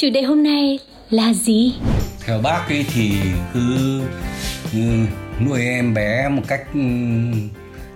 Chủ 0.00 0.10
đề 0.10 0.22
hôm 0.22 0.42
nay 0.42 0.78
là 1.10 1.32
gì? 1.32 1.74
Theo 2.26 2.38
bác 2.38 2.68
ấy 2.68 2.86
thì 2.94 3.12
cứ 3.54 4.00
nuôi 5.40 5.60
em 5.60 5.94
bé 5.94 6.28
một 6.28 6.42
cách 6.48 6.60
ừ, 6.74 6.80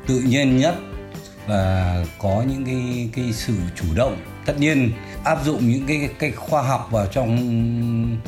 tự 0.07 0.21
nhiên 0.21 0.57
nhất 0.57 0.75
và 1.47 2.05
có 2.19 2.45
những 2.49 2.65
cái 2.65 3.09
cái 3.17 3.33
sự 3.33 3.53
chủ 3.77 3.85
động. 3.95 4.17
Tất 4.47 4.61
nhiên, 4.61 4.91
áp 5.25 5.39
dụng 5.45 5.69
những 5.69 5.87
cái 5.87 6.09
cái 6.19 6.31
khoa 6.31 6.63
học 6.63 6.89
vào 6.91 7.07
trong 7.07 8.19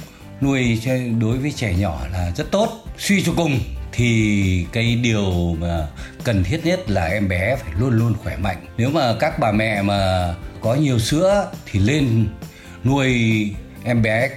nuôi 0.41 0.81
cho- 0.85 0.93
đối 1.21 1.39
với 1.39 1.53
trẻ 1.53 1.75
nhỏ 1.79 2.01
là 2.13 2.33
rất 2.37 2.51
tốt. 2.51 2.69
Suy 2.99 3.23
cho 3.23 3.33
cùng 3.37 3.59
thì 3.93 4.67
cái 4.73 4.97
điều 4.97 5.57
mà 5.61 5.87
cần 6.25 6.45
thiết 6.45 6.61
nhất 6.67 6.91
là 6.91 7.05
em 7.05 7.29
bé 7.29 7.57
phải 7.57 7.73
luôn 7.79 7.91
luôn 7.91 8.15
khỏe 8.15 8.37
mạnh. 8.37 8.67
Nếu 8.77 8.91
mà 8.91 9.15
các 9.21 9.39
bà 9.39 9.53
mẹ 9.53 9.83
mà 9.83 10.35
có 10.61 10.75
nhiều 10.75 10.99
sữa 10.99 11.51
thì 11.67 11.81
lên 11.81 12.27
nuôi 12.85 13.51
em 13.87 14.03
bé 14.03 14.31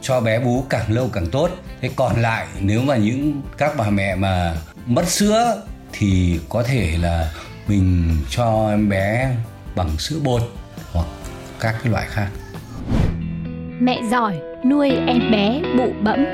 cho 0.00 0.20
bé 0.20 0.40
bú 0.40 0.64
càng 0.70 0.92
lâu 0.92 1.10
càng 1.12 1.26
tốt. 1.32 1.50
Thế 1.80 1.90
còn 1.96 2.22
lại, 2.22 2.46
nếu 2.60 2.82
mà 2.82 2.96
những 2.96 3.42
các 3.58 3.72
bà 3.76 3.90
mẹ 3.90 4.14
mà 4.14 4.54
mất 4.86 5.08
sữa 5.08 5.62
thì 5.92 6.40
có 6.48 6.62
thể 6.62 6.96
là 7.00 7.32
mình 7.68 8.16
cho 8.30 8.70
em 8.70 8.88
bé 8.88 9.34
bằng 9.76 9.98
sữa 9.98 10.16
bột 10.24 10.42
hoặc 10.92 11.06
các 11.60 11.74
cái 11.82 11.92
loại 11.92 12.06
khác. 12.08 12.28
Mẹ 13.80 14.00
giỏi 14.10 14.40
nuôi 14.70 14.90
em 14.90 15.30
bé 15.30 15.60
bụ 15.78 15.92
bẫm. 16.02 16.24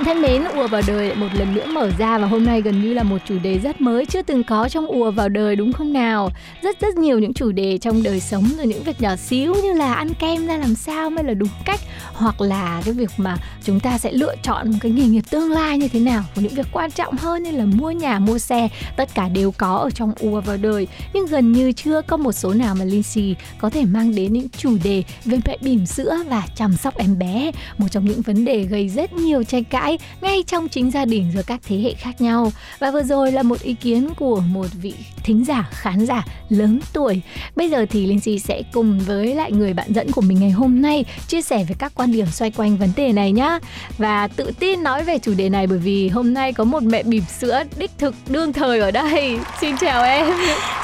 Bạn 0.00 0.06
thân 0.06 0.22
mến, 0.22 0.44
ùa 0.44 0.66
vào 0.66 0.82
đời 0.86 1.14
một 1.14 1.26
lần 1.34 1.54
nữa 1.54 1.66
mở 1.66 1.90
ra 1.98 2.18
và 2.18 2.26
hôm 2.26 2.44
nay 2.44 2.62
gần 2.62 2.82
như 2.82 2.94
là 2.94 3.02
một 3.02 3.18
chủ 3.28 3.38
đề 3.42 3.58
rất 3.58 3.80
mới 3.80 4.06
chưa 4.06 4.22
từng 4.22 4.44
có 4.44 4.68
trong 4.68 4.86
ùa 4.86 5.10
vào 5.10 5.28
đời 5.28 5.56
đúng 5.56 5.72
không 5.72 5.92
nào? 5.92 6.30
Rất 6.62 6.80
rất 6.80 6.96
nhiều 6.96 7.18
những 7.18 7.34
chủ 7.34 7.52
đề 7.52 7.78
trong 7.78 8.02
đời 8.02 8.20
sống 8.20 8.44
rồi 8.56 8.66
những 8.66 8.82
việc 8.82 9.00
nhỏ 9.00 9.16
xíu 9.16 9.54
như 9.62 9.72
là 9.72 9.94
ăn 9.94 10.08
kem 10.18 10.46
ra 10.46 10.56
làm 10.56 10.74
sao 10.74 11.10
mới 11.10 11.24
là 11.24 11.34
đúng 11.34 11.48
cách 11.64 11.80
hoặc 12.12 12.40
là 12.40 12.82
cái 12.84 12.94
việc 12.94 13.10
mà 13.16 13.36
chúng 13.64 13.80
ta 13.80 13.98
sẽ 13.98 14.12
lựa 14.12 14.34
chọn 14.42 14.70
một 14.70 14.76
cái 14.80 14.92
nghề 14.92 15.06
nghiệp 15.06 15.24
tương 15.30 15.50
lai 15.50 15.78
như 15.78 15.88
thế 15.88 16.00
nào. 16.00 16.24
Và 16.34 16.42
những 16.42 16.54
việc 16.54 16.66
quan 16.72 16.90
trọng 16.90 17.16
hơn 17.16 17.42
như 17.42 17.50
là 17.50 17.64
mua 17.64 17.90
nhà 17.90 18.18
mua 18.18 18.38
xe 18.38 18.68
tất 18.96 19.14
cả 19.14 19.28
đều 19.28 19.50
có 19.50 19.76
ở 19.76 19.90
trong 19.90 20.12
ùa 20.20 20.40
vào 20.40 20.56
đời. 20.56 20.86
Nhưng 21.12 21.26
gần 21.26 21.52
như 21.52 21.72
chưa 21.72 22.02
có 22.02 22.16
một 22.16 22.32
số 22.32 22.52
nào 22.52 22.74
mà 22.74 22.84
Linh 22.84 23.02
xì 23.02 23.34
có 23.58 23.70
thể 23.70 23.84
mang 23.84 24.14
đến 24.14 24.32
những 24.32 24.48
chủ 24.48 24.76
đề 24.84 25.04
về 25.24 25.38
mẹ 25.46 25.56
bỉm 25.62 25.86
sữa 25.86 26.16
và 26.28 26.42
chăm 26.56 26.72
sóc 26.72 26.96
em 26.96 27.18
bé. 27.18 27.50
Một 27.78 27.86
trong 27.90 28.04
những 28.04 28.22
vấn 28.22 28.44
đề 28.44 28.64
gây 28.64 28.88
rất 28.88 29.12
nhiều 29.12 29.44
tranh 29.44 29.64
cãi 29.64 29.89
ngay 30.20 30.42
trong 30.46 30.68
chính 30.68 30.90
gia 30.90 31.04
đình 31.04 31.32
giữa 31.34 31.42
các 31.46 31.60
thế 31.68 31.76
hệ 31.76 31.94
khác 31.94 32.20
nhau. 32.20 32.52
Và 32.78 32.90
vừa 32.90 33.02
rồi 33.02 33.32
là 33.32 33.42
một 33.42 33.60
ý 33.60 33.74
kiến 33.74 34.08
của 34.16 34.40
một 34.40 34.66
vị 34.82 34.94
thính 35.24 35.44
giả 35.44 35.68
khán 35.70 36.06
giả 36.06 36.24
lớn 36.48 36.80
tuổi. 36.92 37.20
Bây 37.56 37.70
giờ 37.70 37.86
thì 37.90 38.06
Linh 38.06 38.20
Si 38.20 38.38
sẽ 38.38 38.62
cùng 38.72 38.98
với 38.98 39.34
lại 39.34 39.52
người 39.52 39.74
bạn 39.74 39.92
dẫn 39.92 40.12
của 40.12 40.20
mình 40.20 40.40
ngày 40.40 40.50
hôm 40.50 40.82
nay 40.82 41.04
chia 41.28 41.42
sẻ 41.42 41.64
về 41.68 41.74
các 41.78 41.92
quan 41.94 42.12
điểm 42.12 42.26
xoay 42.26 42.50
quanh 42.50 42.76
vấn 42.76 42.90
đề 42.96 43.12
này 43.12 43.32
nhá. 43.32 43.58
Và 43.98 44.28
tự 44.28 44.52
tin 44.58 44.82
nói 44.82 45.04
về 45.04 45.18
chủ 45.18 45.34
đề 45.34 45.48
này 45.48 45.66
bởi 45.66 45.78
vì 45.78 46.08
hôm 46.08 46.34
nay 46.34 46.52
có 46.52 46.64
một 46.64 46.82
mẹ 46.82 47.02
bỉm 47.02 47.24
sữa 47.38 47.62
đích 47.78 47.90
thực 47.98 48.14
đương 48.28 48.52
thời 48.52 48.80
ở 48.80 48.90
đây. 48.90 49.38
Xin 49.60 49.76
chào 49.76 50.04
em. 50.04 50.26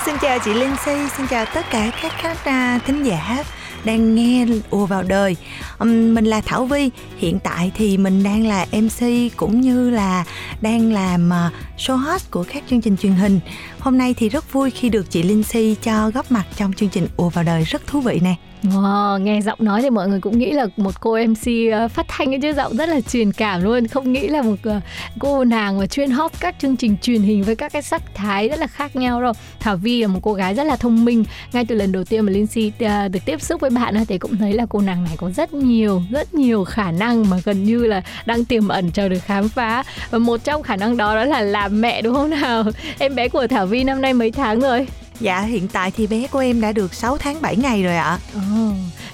Xin 0.05 0.15
chào 0.23 0.39
chị 0.45 0.55
Linh 0.55 0.77
Si, 0.85 0.93
xin 1.17 1.27
chào 1.27 1.45
tất 1.55 1.67
cả 1.71 1.91
các 2.03 2.13
khán 2.13 2.37
à, 2.45 2.79
thính 2.87 3.03
giả 3.03 3.45
đang 3.87 4.15
nghe 4.15 4.47
ùa 4.71 4.87
vào 4.87 5.03
đời. 5.03 5.37
um, 5.79 6.15
mình 6.15 6.25
là 6.25 6.41
Thảo 6.41 6.65
Vi, 6.65 6.91
hiện 7.19 7.39
tại 7.39 7.73
thì 7.75 7.99
mình 7.99 8.23
đang 8.23 8.47
là 8.47 8.67
MC 8.73 9.07
cũng 9.37 9.61
như 9.61 9.91
là 9.91 10.25
đang 10.61 10.93
làm 10.93 11.33
à, 11.33 11.51
show 11.79 11.97
host 11.97 12.31
của 12.31 12.45
các 12.53 12.63
chương 12.71 12.81
trình 12.81 12.97
truyền 12.97 13.13
hình. 13.13 13.41
Hôm 13.87 13.99
nay 13.99 14.15
thì 14.15 14.29
rất 14.29 14.53
vui 14.53 14.71
khi 14.71 14.89
được 14.89 15.11
chị 15.11 15.23
Linh 15.23 15.43
Si 15.43 15.77
cho 15.83 16.11
góp 16.11 16.33
mặt 16.33 16.45
trong 16.57 16.73
chương 16.73 16.89
trình 16.89 17.09
ùa 17.17 17.29
vào 17.29 17.45
đời 17.45 17.65
rất 17.65 17.87
thú 17.87 18.01
vị 18.01 18.21
nè. 18.23 18.35
Wow, 18.63 19.19
nghe 19.19 19.41
giọng 19.41 19.59
nói 19.61 19.83
thì 19.83 19.91
mọi 19.91 20.09
người 20.09 20.21
cũng 20.21 20.39
nghĩ 20.39 20.53
là 20.53 20.67
một 20.77 21.01
cô 21.01 21.19
MC 21.27 21.73
ờ, 21.73 21.89
phát 21.89 22.07
thanh 22.09 22.35
ấy 22.35 22.41
chứ 22.43 22.53
giọng 22.53 22.77
rất 22.77 22.89
là 22.89 23.01
truyền 23.01 23.33
cảm 23.33 23.63
luôn 23.63 23.89
Không 23.89 24.13
nghĩ 24.13 24.29
là 24.29 24.43
một 24.43 24.57
ờ, 24.63 24.81
cô 25.19 25.45
nàng 25.45 25.79
mà 25.79 25.87
chuyên 25.87 26.11
hót 26.11 26.33
các 26.41 26.55
chương 26.59 26.77
trình 26.77 26.97
truyền 27.03 27.23
hình 27.23 27.43
với 27.43 27.57
các 27.57 27.73
cái 27.73 27.83
sắc 27.83 28.03
thái 28.15 28.49
rất 28.49 28.59
là 28.61 28.67
khác 28.67 28.97
nhau 28.97 29.23
đâu 29.23 29.33
Thảo 29.61 29.77
Vi 29.77 30.03
là 30.03 30.09
một 30.09 30.21
cô 30.23 30.35
gái 30.35 30.55
rất 30.55 30.65
là 30.65 30.77
thông 30.77 31.05
minh 31.05 31.25
Ngay 31.53 31.65
từ 31.65 31.75
lần 31.75 31.93
đầu 31.93 32.05
tiên 32.05 32.25
mà 32.25 32.33
Linh 32.33 32.47
Si 32.47 32.73
ờ, 32.81 33.09
được 33.09 33.21
tiếp 33.25 33.43
xúc 33.43 33.61
với 33.61 33.71
bạn 33.71 34.05
thì 34.09 34.19
cũng 34.19 34.37
thấy 34.37 34.53
là 34.53 34.67
cô 34.69 34.81
nàng 34.81 35.05
này 35.05 35.15
có 35.17 35.31
rất 35.31 35.55
nhiều, 35.55 36.03
rất 36.11 36.35
nhiều 36.35 36.65
khả 36.65 36.91
năng 36.91 37.31
mà 37.31 37.37
gần 37.45 37.65
như 37.65 37.87
là 37.87 38.03
đang 38.27 38.45
tiềm 38.45 38.69
ẩn 38.69 38.91
chờ 38.91 39.09
được 39.09 39.23
khám 39.25 39.49
phá 39.49 39.83
Và 40.11 40.19
một 40.19 40.45
trong 40.45 40.63
khả 40.63 40.77
năng 40.77 40.97
đó 40.97 41.15
đó 41.15 41.25
là 41.25 41.41
làm 41.41 41.81
mẹ 41.81 42.03
đúng 42.03 42.15
không 42.15 42.31
nào? 42.31 42.65
Em 42.99 43.15
bé 43.15 43.29
của 43.29 43.47
Thảo 43.47 43.67
Vi 43.67 43.76
năm 43.85 44.01
nay 44.01 44.15
mấy 44.15 44.31
tháng 44.31 44.61
rồi? 44.61 44.87
Dạ 45.21 45.41
hiện 45.41 45.69
tại 45.69 45.91
thì 45.91 46.07
bé 46.07 46.27
của 46.27 46.39
em 46.39 46.61
đã 46.61 46.73
được 46.73 46.95
6 46.95 47.19
tháng 47.19 47.43
7 47.43 47.57
ngày 47.57 47.83
rồi 47.83 47.97
ạ. 47.97 48.19
Ồ, 48.35 48.41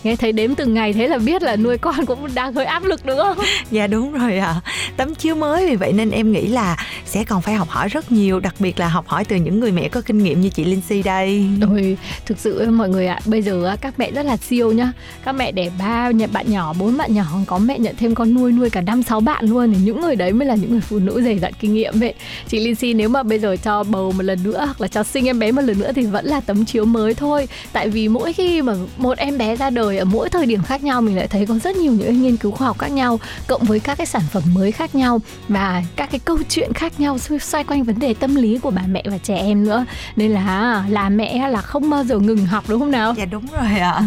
nghe 0.04 0.16
thấy 0.16 0.32
đếm 0.32 0.54
từng 0.54 0.74
ngày 0.74 0.92
thế 0.92 1.08
là 1.08 1.18
biết 1.18 1.42
là 1.42 1.56
nuôi 1.56 1.78
con 1.78 2.06
cũng 2.06 2.34
đang 2.34 2.54
hơi 2.54 2.64
áp 2.64 2.84
lực 2.84 3.06
đúng 3.06 3.18
không? 3.18 3.38
Dạ 3.70 3.86
đúng 3.86 4.12
rồi 4.12 4.38
ạ. 4.38 4.60
Tấm 4.96 5.14
chiếu 5.14 5.34
mới 5.34 5.66
vì 5.70 5.76
vậy 5.76 5.92
nên 5.92 6.10
em 6.10 6.32
nghĩ 6.32 6.46
là 6.46 6.76
sẽ 7.06 7.24
còn 7.24 7.42
phải 7.42 7.54
học 7.54 7.68
hỏi 7.68 7.88
rất 7.88 8.12
nhiều, 8.12 8.40
đặc 8.40 8.54
biệt 8.58 8.78
là 8.78 8.88
học 8.88 9.08
hỏi 9.08 9.24
từ 9.24 9.36
những 9.36 9.60
người 9.60 9.72
mẹ 9.72 9.88
có 9.88 10.00
kinh 10.00 10.18
nghiệm 10.18 10.40
như 10.40 10.48
chị 10.48 10.64
Linh 10.64 10.80
Si 10.88 11.02
đây. 11.02 11.46
Ôi, 11.70 11.96
thực 12.26 12.38
sự 12.38 12.70
mọi 12.70 12.88
người 12.88 13.06
ạ, 13.06 13.20
bây 13.24 13.42
giờ 13.42 13.76
các 13.80 13.98
mẹ 13.98 14.10
rất 14.10 14.26
là 14.26 14.36
siêu 14.36 14.72
nhá. 14.72 14.92
Các 15.24 15.32
mẹ 15.32 15.52
đẻ 15.52 15.70
ba 15.78 16.10
nhận 16.10 16.32
bạn 16.32 16.50
nhỏ, 16.52 16.72
bốn 16.78 16.96
bạn 16.96 17.14
nhỏ, 17.14 17.24
có 17.46 17.58
mẹ 17.58 17.78
nhận 17.78 17.96
thêm 17.96 18.14
con 18.14 18.34
nuôi 18.34 18.52
nuôi 18.52 18.70
cả 18.70 18.80
năm 18.80 19.02
sáu 19.02 19.20
bạn 19.20 19.46
luôn 19.46 19.72
thì 19.72 19.80
những 19.84 20.00
người 20.00 20.16
đấy 20.16 20.32
mới 20.32 20.48
là 20.48 20.54
những 20.54 20.70
người 20.70 20.80
phụ 20.80 20.98
nữ 20.98 21.22
dày 21.24 21.38
dặn 21.38 21.52
kinh 21.60 21.74
nghiệm 21.74 22.00
vậy. 22.00 22.14
Chị 22.48 22.60
Lindsay 22.60 22.94
nếu 22.94 23.08
mà 23.08 23.22
bây 23.22 23.38
giờ 23.38 23.56
cho 23.62 23.82
bầu 23.82 24.12
một 24.12 24.22
lần 24.22 24.42
nữa 24.42 24.64
hoặc 24.66 24.80
là 24.80 24.88
cho 24.88 25.02
sinh 25.04 25.28
em 25.28 25.38
bé 25.38 25.52
một 25.52 25.62
lần 25.62 25.78
nữa 25.78 25.91
thì 25.92 26.06
vẫn 26.06 26.26
là 26.26 26.40
tấm 26.40 26.64
chiếu 26.64 26.84
mới 26.84 27.14
thôi. 27.14 27.48
Tại 27.72 27.88
vì 27.88 28.08
mỗi 28.08 28.32
khi 28.32 28.62
mà 28.62 28.72
một 28.96 29.18
em 29.18 29.38
bé 29.38 29.56
ra 29.56 29.70
đời 29.70 29.98
ở 29.98 30.04
mỗi 30.04 30.28
thời 30.28 30.46
điểm 30.46 30.62
khác 30.62 30.84
nhau 30.84 31.00
mình 31.00 31.16
lại 31.16 31.26
thấy 31.28 31.46
có 31.46 31.58
rất 31.58 31.76
nhiều 31.76 31.92
những 31.92 32.22
nghiên 32.22 32.36
cứu 32.36 32.52
khoa 32.52 32.66
học 32.66 32.78
khác 32.78 32.92
nhau 32.92 33.20
cộng 33.46 33.62
với 33.62 33.80
các 33.80 33.98
cái 33.98 34.06
sản 34.06 34.22
phẩm 34.32 34.42
mới 34.54 34.72
khác 34.72 34.94
nhau 34.94 35.20
và 35.48 35.82
các 35.96 36.10
cái 36.10 36.20
câu 36.24 36.38
chuyện 36.48 36.72
khác 36.72 37.00
nhau 37.00 37.18
xoay, 37.40 37.64
quanh 37.64 37.82
vấn 37.82 37.98
đề 37.98 38.14
tâm 38.14 38.34
lý 38.34 38.58
của 38.58 38.70
bà 38.70 38.82
mẹ 38.86 39.02
và 39.04 39.18
trẻ 39.18 39.36
em 39.36 39.64
nữa. 39.64 39.84
Nên 40.16 40.30
là 40.30 40.84
là 40.88 41.08
mẹ 41.08 41.48
là 41.48 41.60
không 41.60 41.90
bao 41.90 42.04
giờ 42.04 42.18
ngừng 42.18 42.46
học 42.46 42.64
đúng 42.68 42.80
không 42.80 42.90
nào? 42.90 43.14
Dạ 43.18 43.24
đúng 43.24 43.46
rồi 43.52 43.80
ạ. 43.80 44.02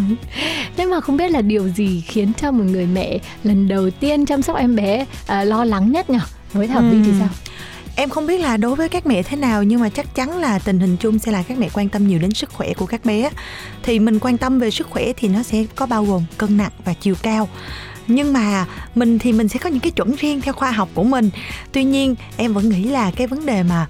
nhưng 0.76 0.90
mà 0.90 1.00
không 1.00 1.16
biết 1.16 1.30
là 1.30 1.40
điều 1.40 1.68
gì 1.68 2.00
khiến 2.06 2.32
cho 2.40 2.52
một 2.52 2.64
người 2.64 2.86
mẹ 2.86 3.18
lần 3.44 3.68
đầu 3.68 3.90
tiên 3.90 4.26
chăm 4.26 4.42
sóc 4.42 4.56
em 4.56 4.76
bé 4.76 5.06
à, 5.26 5.44
lo 5.44 5.64
lắng 5.64 5.92
nhất 5.92 6.10
nhỉ? 6.10 6.18
Với 6.52 6.66
thảo 6.68 6.82
vi 6.82 6.98
thì 7.04 7.10
sao 7.18 7.28
Em 7.98 8.10
không 8.10 8.26
biết 8.26 8.38
là 8.38 8.56
đối 8.56 8.76
với 8.76 8.88
các 8.88 9.06
mẹ 9.06 9.22
thế 9.22 9.36
nào, 9.36 9.62
nhưng 9.62 9.80
mà 9.80 9.88
chắc 9.88 10.14
chắn 10.14 10.38
là 10.38 10.58
tình 10.58 10.80
hình 10.80 10.96
chung 10.96 11.18
sẽ 11.18 11.32
là 11.32 11.42
các 11.42 11.58
mẹ 11.58 11.68
quan 11.72 11.88
tâm 11.88 12.08
nhiều 12.08 12.18
đến 12.18 12.34
sức 12.34 12.50
khỏe 12.52 12.74
của 12.74 12.86
các 12.86 13.04
bé. 13.04 13.30
Thì 13.82 13.98
mình 13.98 14.18
quan 14.18 14.38
tâm 14.38 14.58
về 14.58 14.70
sức 14.70 14.86
khỏe 14.90 15.12
thì 15.16 15.28
nó 15.28 15.42
sẽ 15.42 15.64
có 15.74 15.86
bao 15.86 16.04
gồm 16.04 16.24
cân 16.38 16.56
nặng 16.56 16.72
và 16.84 16.94
chiều 17.00 17.14
cao. 17.22 17.48
Nhưng 18.06 18.32
mà 18.32 18.66
mình 18.94 19.18
thì 19.18 19.32
mình 19.32 19.48
sẽ 19.48 19.58
có 19.58 19.70
những 19.70 19.80
cái 19.80 19.90
chuẩn 19.90 20.14
riêng 20.16 20.40
theo 20.40 20.54
khoa 20.54 20.70
học 20.70 20.88
của 20.94 21.04
mình. 21.04 21.30
Tuy 21.72 21.84
nhiên, 21.84 22.14
em 22.36 22.52
vẫn 22.52 22.68
nghĩ 22.68 22.84
là 22.84 23.10
cái 23.10 23.26
vấn 23.26 23.46
đề 23.46 23.62
mà 23.62 23.86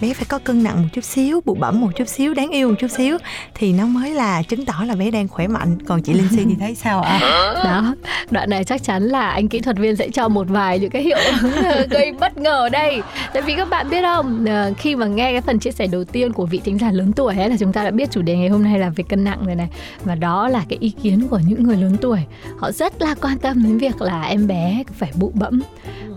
bé 0.00 0.14
phải 0.14 0.26
có 0.28 0.38
cân 0.38 0.62
nặng 0.62 0.82
một 0.82 0.88
chút 0.92 1.04
xíu, 1.04 1.40
bụ 1.44 1.54
bẩm 1.54 1.80
một 1.80 1.90
chút 1.96 2.08
xíu, 2.08 2.34
đáng 2.34 2.50
yêu 2.50 2.68
một 2.68 2.74
chút 2.78 2.90
xíu 2.90 3.18
thì 3.54 3.72
nó 3.72 3.86
mới 3.86 4.10
là 4.10 4.42
chứng 4.42 4.64
tỏ 4.64 4.84
là 4.86 4.94
bé 4.94 5.10
đang 5.10 5.28
khỏe 5.28 5.46
mạnh. 5.46 5.78
Còn 5.86 6.02
chị 6.02 6.12
Linh 6.12 6.28
Si 6.30 6.44
thì 6.44 6.54
thấy 6.60 6.74
sao 6.74 7.00
ạ? 7.02 7.20
đó 7.64 7.94
đoạn 8.30 8.50
này 8.50 8.64
chắc 8.64 8.82
chắn 8.82 9.02
là 9.02 9.30
anh 9.30 9.48
kỹ 9.48 9.60
thuật 9.60 9.76
viên 9.76 9.96
sẽ 9.96 10.08
cho 10.08 10.28
một 10.28 10.46
vài 10.48 10.78
những 10.78 10.90
cái 10.90 11.02
hiệu 11.02 11.18
ứng 11.42 11.52
ờ, 11.52 11.86
gây 11.90 12.12
bất 12.12 12.36
ngờ 12.36 12.68
đây 12.72 13.02
tại 13.34 13.42
vì 13.42 13.54
các 13.54 13.70
bạn 13.70 13.90
biết 13.90 14.02
không 14.02 14.44
ờ, 14.46 14.72
khi 14.78 14.96
mà 14.96 15.06
nghe 15.06 15.32
cái 15.32 15.40
phần 15.40 15.58
chia 15.58 15.70
sẻ 15.70 15.86
đầu 15.86 16.04
tiên 16.04 16.32
của 16.32 16.46
vị 16.46 16.60
thính 16.64 16.78
giả 16.78 16.92
lớn 16.92 17.12
tuổi 17.12 17.36
ấy 17.36 17.50
là 17.50 17.56
chúng 17.60 17.72
ta 17.72 17.84
đã 17.84 17.90
biết 17.90 18.10
chủ 18.10 18.22
đề 18.22 18.36
ngày 18.36 18.48
hôm 18.48 18.62
nay 18.62 18.78
là 18.78 18.90
về 18.90 19.04
cân 19.08 19.24
nặng 19.24 19.38
rồi 19.46 19.54
này 19.54 19.68
và 20.04 20.14
đó 20.14 20.48
là 20.48 20.64
cái 20.68 20.78
ý 20.80 20.90
kiến 20.90 21.28
của 21.30 21.40
những 21.46 21.62
người 21.62 21.76
lớn 21.76 21.96
tuổi 22.00 22.18
họ 22.58 22.72
rất 22.72 23.02
là 23.02 23.14
quan 23.22 23.38
tâm 23.38 23.62
đến 23.62 23.78
việc 23.78 24.02
là 24.02 24.22
em 24.22 24.46
bé 24.46 24.82
phải 24.98 25.10
bụ 25.14 25.32
bẫm 25.34 25.62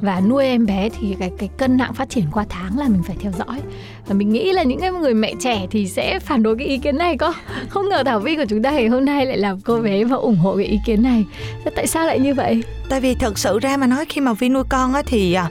và 0.01 0.21
nuôi 0.21 0.45
em 0.45 0.65
bé 0.65 0.89
thì 0.89 1.15
cái 1.19 1.31
cái 1.37 1.49
cân 1.57 1.77
nặng 1.77 1.93
phát 1.93 2.09
triển 2.09 2.25
qua 2.31 2.45
tháng 2.49 2.77
là 2.77 2.87
mình 2.87 3.03
phải 3.03 3.15
theo 3.19 3.31
dõi 3.31 3.61
và 4.07 4.13
mình 4.13 4.29
nghĩ 4.29 4.51
là 4.51 4.63
những 4.63 4.79
cái 4.79 4.91
người 4.91 5.13
mẹ 5.13 5.33
trẻ 5.39 5.67
thì 5.71 5.87
sẽ 5.87 6.19
phản 6.19 6.43
đối 6.43 6.57
cái 6.57 6.67
ý 6.67 6.77
kiến 6.77 6.97
này 6.97 7.17
có. 7.17 7.33
Không 7.69 7.89
ngờ 7.89 8.03
thảo 8.05 8.19
vi 8.19 8.35
của 8.35 8.45
chúng 8.49 8.63
ta 8.63 8.71
ngày 8.71 8.87
hôm 8.87 9.05
nay 9.05 9.25
lại 9.25 9.37
làm 9.37 9.61
cô 9.61 9.81
bé 9.81 10.03
và 10.03 10.15
ủng 10.15 10.37
hộ 10.37 10.55
cái 10.57 10.65
ý 10.65 10.77
kiến 10.85 11.03
này. 11.03 11.25
Tại 11.75 11.87
sao 11.87 12.07
lại 12.07 12.19
như 12.19 12.33
vậy? 12.33 12.63
Tại 12.89 12.99
vì 12.99 13.15
thật 13.15 13.37
sự 13.37 13.59
ra 13.59 13.77
mà 13.77 13.87
nói 13.87 14.05
khi 14.09 14.21
mà 14.21 14.33
vi 14.33 14.49
nuôi 14.49 14.63
con 14.69 14.93
á 14.93 15.01
thì 15.05 15.33
à, 15.33 15.49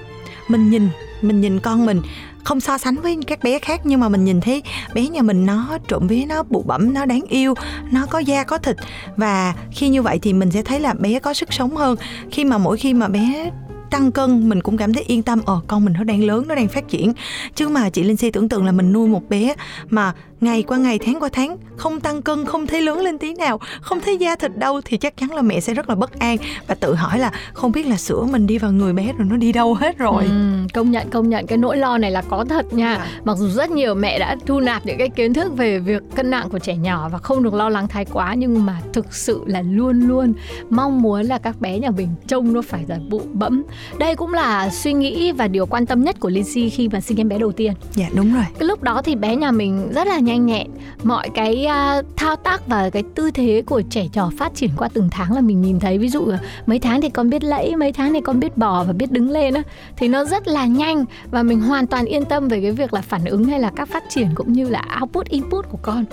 mình 0.48 0.70
nhìn 0.70 0.88
mình 1.22 1.40
nhìn 1.40 1.60
con 1.60 1.86
mình 1.86 2.02
không 2.44 2.60
so 2.60 2.78
sánh 2.78 2.96
với 2.96 3.18
các 3.26 3.42
bé 3.42 3.58
khác, 3.58 3.80
nhưng 3.84 4.00
mà 4.00 4.08
mình 4.08 4.24
nhìn 4.24 4.40
thấy 4.40 4.62
bé 4.94 5.08
nhà 5.08 5.22
mình 5.22 5.46
nó 5.46 5.78
trộm 5.88 6.06
vía, 6.06 6.24
nó 6.28 6.42
bụ 6.42 6.62
bẩm, 6.66 6.94
nó 6.94 7.04
đáng 7.04 7.22
yêu, 7.28 7.54
nó 7.90 8.06
có 8.06 8.18
da, 8.18 8.44
có 8.44 8.58
thịt. 8.58 8.76
Và 9.16 9.54
khi 9.72 9.88
như 9.88 10.02
vậy 10.02 10.18
thì 10.22 10.32
mình 10.32 10.50
sẽ 10.50 10.62
thấy 10.62 10.80
là 10.80 10.94
bé 10.94 11.18
có 11.18 11.34
sức 11.34 11.52
sống 11.52 11.76
hơn. 11.76 11.96
Khi 12.30 12.44
mà 12.44 12.58
mỗi 12.58 12.76
khi 12.76 12.94
mà 12.94 13.08
bé 13.08 13.50
tăng 13.90 14.12
cân, 14.12 14.48
mình 14.48 14.60
cũng 14.60 14.76
cảm 14.76 14.92
thấy 14.92 15.04
yên 15.06 15.22
tâm. 15.22 15.40
Ờ 15.46 15.60
con 15.66 15.84
mình 15.84 15.94
nó 15.98 16.04
đang 16.04 16.24
lớn, 16.24 16.48
nó 16.48 16.54
đang 16.54 16.68
phát 16.68 16.88
triển. 16.88 17.12
Chứ 17.54 17.68
mà 17.68 17.90
chị 17.90 18.02
linh 18.02 18.16
si 18.16 18.30
tưởng 18.30 18.48
tượng 18.48 18.64
là 18.64 18.72
mình 18.72 18.92
nuôi 18.92 19.08
một 19.08 19.28
bé 19.28 19.54
mà 19.90 20.14
ngày 20.40 20.62
qua 20.62 20.78
ngày 20.78 20.98
tháng 20.98 21.20
qua 21.20 21.28
tháng 21.32 21.56
không 21.76 22.00
tăng 22.00 22.22
cân 22.22 22.44
không 22.44 22.66
thấy 22.66 22.82
lớn 22.82 23.00
lên 23.00 23.18
tí 23.18 23.34
nào 23.34 23.60
không 23.80 24.00
thấy 24.00 24.16
da 24.16 24.36
thịt 24.36 24.56
đâu 24.56 24.80
thì 24.84 24.96
chắc 24.96 25.16
chắn 25.16 25.30
là 25.30 25.42
mẹ 25.42 25.60
sẽ 25.60 25.74
rất 25.74 25.88
là 25.88 25.94
bất 25.94 26.18
an 26.18 26.36
và 26.66 26.74
tự 26.74 26.94
hỏi 26.94 27.18
là 27.18 27.32
không 27.52 27.72
biết 27.72 27.86
là 27.86 27.96
sữa 27.96 28.26
mình 28.30 28.46
đi 28.46 28.58
vào 28.58 28.72
người 28.72 28.92
bé 28.92 29.12
rồi 29.18 29.26
nó 29.30 29.36
đi 29.36 29.52
đâu 29.52 29.74
hết 29.74 29.98
rồi. 29.98 30.24
Ừ, 30.24 30.30
công 30.74 30.90
nhận 30.90 31.10
công 31.10 31.28
nhận. 31.28 31.46
Cái 31.46 31.58
nỗi 31.58 31.76
lo 31.76 31.98
này 31.98 32.10
là 32.10 32.22
có 32.22 32.44
thật 32.44 32.72
nha. 32.72 32.94
Dạ. 32.98 33.06
mặc 33.24 33.36
dù 33.36 33.48
rất 33.48 33.70
nhiều 33.70 33.94
mẹ 33.94 34.18
đã 34.18 34.36
thu 34.46 34.60
nạp 34.60 34.86
những 34.86 34.98
cái 34.98 35.08
kiến 35.08 35.34
thức 35.34 35.56
về 35.56 35.78
việc 35.78 36.02
cân 36.14 36.30
nặng 36.30 36.48
của 36.50 36.58
trẻ 36.58 36.76
nhỏ 36.76 37.08
và 37.08 37.18
không 37.18 37.42
được 37.42 37.54
lo 37.54 37.68
lắng 37.68 37.88
thái 37.88 38.04
quá 38.04 38.34
nhưng 38.34 38.66
mà 38.66 38.80
thực 38.92 39.14
sự 39.14 39.42
là 39.46 39.62
luôn 39.62 40.00
luôn 40.00 40.32
mong 40.70 41.02
muốn 41.02 41.22
là 41.22 41.38
các 41.38 41.60
bé 41.60 41.78
nhà 41.78 41.90
mình 41.90 42.08
trông 42.26 42.52
nó 42.52 42.62
phải 42.62 42.84
là 42.88 42.98
bụ 43.10 43.22
bẫm. 43.32 43.62
Đây 43.98 44.16
cũng 44.16 44.34
là 44.34 44.70
suy 44.70 44.92
nghĩ 44.92 45.32
và 45.32 45.48
điều 45.48 45.66
quan 45.66 45.86
tâm 45.86 46.04
nhất 46.04 46.20
của 46.20 46.30
Lizzy 46.30 46.70
khi 46.72 46.88
mà 46.88 47.00
sinh 47.00 47.20
em 47.20 47.28
bé 47.28 47.38
đầu 47.38 47.52
tiên. 47.52 47.72
Dạ 47.94 48.06
đúng 48.14 48.34
rồi. 48.34 48.44
Cái 48.58 48.68
lúc 48.68 48.82
đó 48.82 49.02
thì 49.04 49.14
bé 49.14 49.36
nhà 49.36 49.50
mình 49.50 49.92
rất 49.92 50.06
là 50.06 50.18
nhanh 50.30 50.46
nhẹn. 50.46 50.66
Mọi 51.02 51.28
cái 51.34 51.64
à, 51.64 52.02
thao 52.16 52.36
tác 52.36 52.66
và 52.66 52.90
cái 52.90 53.02
tư 53.14 53.30
thế 53.30 53.62
của 53.66 53.82
trẻ 53.90 54.06
nhỏ 54.12 54.30
phát 54.38 54.54
triển 54.54 54.70
qua 54.76 54.88
từng 54.94 55.08
tháng 55.10 55.32
là 55.32 55.40
mình 55.40 55.62
nhìn 55.62 55.80
thấy. 55.80 55.98
Ví 55.98 56.08
dụ 56.08 56.32
mấy 56.66 56.78
tháng 56.78 57.00
thì 57.00 57.10
con 57.10 57.30
biết 57.30 57.44
lẫy 57.44 57.76
mấy 57.76 57.92
tháng 57.92 58.12
thì 58.12 58.20
con 58.20 58.40
biết 58.40 58.56
bò 58.56 58.84
và 58.84 58.92
biết 58.92 59.12
đứng 59.12 59.30
lên 59.30 59.54
á. 59.54 59.62
Thì 59.96 60.08
nó 60.08 60.24
rất 60.24 60.48
là 60.48 60.66
nhanh 60.66 61.04
và 61.30 61.42
mình 61.42 61.60
hoàn 61.60 61.86
toàn 61.86 62.04
yên 62.04 62.24
tâm 62.24 62.48
về 62.48 62.60
cái 62.60 62.72
việc 62.72 62.92
là 62.92 63.00
phản 63.00 63.24
ứng 63.24 63.44
hay 63.44 63.60
là 63.60 63.70
các 63.76 63.88
phát 63.88 64.02
triển 64.08 64.28
cũng 64.34 64.52
như 64.52 64.68
là 64.68 64.84
output 65.00 65.26
input 65.26 65.68
của 65.70 65.78
con. 65.82 66.04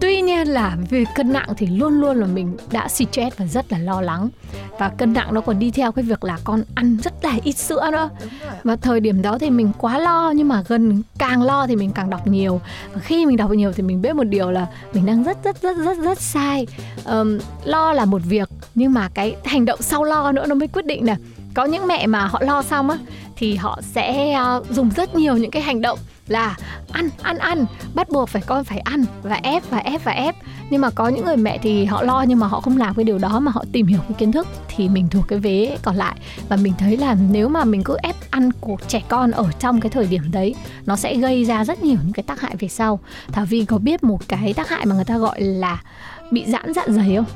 Tuy 0.00 0.20
nhiên 0.20 0.48
là 0.48 0.76
về 0.90 1.04
cân 1.14 1.32
nặng 1.32 1.48
thì 1.56 1.66
luôn 1.66 2.00
luôn 2.00 2.16
là 2.16 2.26
mình 2.26 2.56
đã 2.72 2.88
stress 2.88 3.36
và 3.36 3.46
rất 3.46 3.72
là 3.72 3.78
lo 3.78 4.00
lắng. 4.00 4.28
Và 4.78 4.88
cân 4.88 5.12
nặng 5.12 5.34
nó 5.34 5.40
còn 5.40 5.58
đi 5.58 5.70
theo 5.70 5.92
cái 5.92 6.02
việc 6.02 6.24
là 6.24 6.38
con 6.44 6.62
ăn 6.74 6.96
rất 7.04 7.24
là 7.24 7.38
ít 7.44 7.52
sữa 7.52 7.88
nữa. 7.92 8.10
Và 8.64 8.76
thời 8.76 9.00
điểm 9.00 9.22
đó 9.22 9.38
thì 9.38 9.50
mình 9.50 9.72
quá 9.78 9.98
lo 9.98 10.32
nhưng 10.36 10.48
mà 10.48 10.62
gần 10.68 11.02
càng 11.18 11.42
lo 11.42 11.66
thì 11.66 11.76
mình 11.76 11.90
càng 11.90 12.10
đọc 12.10 12.26
nhiều. 12.26 12.60
Và 12.94 13.00
khi 13.00 13.26
mình 13.26 13.36
đọc 13.36 13.43
nhiều 13.52 13.72
thì 13.72 13.82
mình 13.82 14.02
biết 14.02 14.16
một 14.16 14.24
điều 14.24 14.50
là 14.50 14.66
mình 14.92 15.06
đang 15.06 15.24
rất 15.24 15.44
rất 15.44 15.62
rất 15.62 15.76
rất 15.76 15.98
rất 15.98 16.20
sai. 16.20 16.66
Um, 17.04 17.38
lo 17.64 17.92
là 17.92 18.04
một 18.04 18.22
việc 18.24 18.48
nhưng 18.74 18.92
mà 18.92 19.08
cái 19.14 19.36
hành 19.44 19.64
động 19.64 19.82
sau 19.82 20.04
lo 20.04 20.32
nữa 20.32 20.46
nó 20.46 20.54
mới 20.54 20.68
quyết 20.68 20.86
định 20.86 21.04
nè. 21.04 21.16
Có 21.54 21.64
những 21.64 21.86
mẹ 21.86 22.06
mà 22.06 22.26
họ 22.26 22.42
lo 22.42 22.62
xong 22.62 22.90
á 22.90 22.98
thì 23.36 23.54
họ 23.54 23.80
sẽ 23.82 24.38
uh, 24.56 24.70
dùng 24.70 24.90
rất 24.96 25.14
nhiều 25.14 25.36
những 25.36 25.50
cái 25.50 25.62
hành 25.62 25.82
động 25.82 25.98
là 26.28 26.56
ăn 26.92 27.08
ăn 27.22 27.38
ăn. 27.38 27.66
Bắt 27.94 28.08
buộc 28.08 28.28
phải 28.28 28.42
con 28.46 28.64
phải 28.64 28.78
ăn 28.78 29.04
và 29.22 29.34
ép 29.42 29.70
và 29.70 29.78
ép 29.78 30.04
và 30.04 30.12
ép. 30.12 30.34
Nhưng 30.70 30.80
mà 30.80 30.90
có 30.90 31.08
những 31.08 31.24
người 31.24 31.36
mẹ 31.36 31.58
thì 31.62 31.84
họ 31.84 32.02
lo 32.02 32.24
nhưng 32.28 32.38
mà 32.38 32.46
họ 32.46 32.60
không 32.60 32.76
làm 32.76 32.94
cái 32.94 33.04
điều 33.04 33.18
đó 33.18 33.40
mà 33.40 33.52
họ 33.52 33.64
tìm 33.72 33.86
hiểu 33.86 33.98
cái 34.08 34.12
kiến 34.18 34.32
thức 34.32 34.46
thì 34.76 34.88
mình 34.88 35.08
thuộc 35.10 35.24
cái 35.28 35.38
vế 35.38 35.78
còn 35.82 35.96
lại. 35.96 36.14
Và 36.48 36.56
mình 36.56 36.72
thấy 36.78 36.96
là 36.96 37.16
nếu 37.30 37.48
mà 37.48 37.64
mình 37.64 37.82
cứ 37.82 37.96
ép 38.02 38.16
ăn 38.30 38.50
của 38.60 38.76
trẻ 38.88 39.02
con 39.08 39.30
ở 39.30 39.46
trong 39.58 39.80
cái 39.80 39.90
thời 39.90 40.06
điểm 40.06 40.22
đấy 40.32 40.54
nó 40.86 40.96
sẽ 40.96 41.16
gây 41.16 41.44
ra 41.44 41.64
rất 41.64 41.82
nhiều 41.82 41.96
những 42.04 42.12
cái 42.12 42.22
tác 42.22 42.40
hại 42.40 42.56
về 42.58 42.68
sau. 42.68 43.00
Thảo 43.32 43.44
vi 43.44 43.64
có 43.64 43.78
biết 43.78 44.04
một 44.04 44.28
cái 44.28 44.54
tác 44.54 44.68
hại 44.68 44.86
mà 44.86 44.94
người 44.94 45.04
ta 45.04 45.18
gọi 45.18 45.40
là 45.40 45.82
bị 46.30 46.44
giãn 46.46 46.72
dạ 46.74 46.82
dày 46.88 47.16
không? 47.16 47.26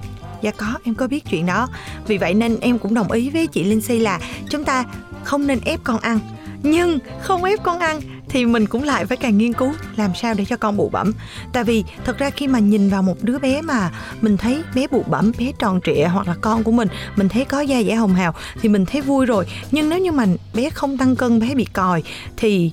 Dạ 0.42 0.50
có, 0.56 0.66
em 0.84 0.94
có 0.94 1.08
biết 1.08 1.24
chuyện 1.30 1.46
đó. 1.46 1.68
Vì 2.06 2.18
vậy 2.18 2.34
nên 2.34 2.60
em 2.60 2.78
cũng 2.78 2.94
đồng 2.94 3.12
ý 3.12 3.30
với 3.30 3.46
chị 3.46 3.64
Linh 3.64 3.80
Si 3.80 3.98
là 3.98 4.20
chúng 4.50 4.64
ta 4.64 4.84
không 5.24 5.46
nên 5.46 5.60
ép 5.64 5.80
con 5.84 5.98
ăn. 5.98 6.18
Nhưng 6.62 6.98
không 7.20 7.44
ép 7.44 7.62
con 7.62 7.78
ăn 7.78 8.00
thì 8.28 8.46
mình 8.46 8.66
cũng 8.66 8.82
lại 8.82 9.06
phải 9.06 9.16
càng 9.16 9.38
nghiên 9.38 9.52
cứu 9.52 9.72
làm 9.96 10.10
sao 10.14 10.34
để 10.34 10.44
cho 10.44 10.56
con 10.56 10.76
bụ 10.76 10.88
bẩm. 10.88 11.12
Tại 11.52 11.64
vì 11.64 11.84
thật 12.04 12.18
ra 12.18 12.30
khi 12.30 12.48
mà 12.48 12.58
nhìn 12.58 12.88
vào 12.88 13.02
một 13.02 13.16
đứa 13.22 13.38
bé 13.38 13.62
mà 13.62 13.90
mình 14.20 14.36
thấy 14.36 14.62
bé 14.74 14.86
bụ 14.90 15.04
bẩm, 15.06 15.32
bé 15.38 15.52
tròn 15.58 15.80
trịa 15.84 16.04
hoặc 16.04 16.28
là 16.28 16.34
con 16.40 16.64
của 16.64 16.72
mình, 16.72 16.88
mình 17.16 17.28
thấy 17.28 17.44
có 17.44 17.60
da 17.60 17.82
dẻ 17.82 17.94
hồng 17.94 18.14
hào 18.14 18.34
thì 18.60 18.68
mình 18.68 18.86
thấy 18.86 19.00
vui 19.00 19.26
rồi. 19.26 19.46
Nhưng 19.70 19.88
nếu 19.88 19.98
như 19.98 20.12
mà 20.12 20.26
bé 20.54 20.70
không 20.70 20.98
tăng 20.98 21.16
cân, 21.16 21.40
bé 21.40 21.54
bị 21.54 21.64
còi 21.64 22.02
thì 22.36 22.72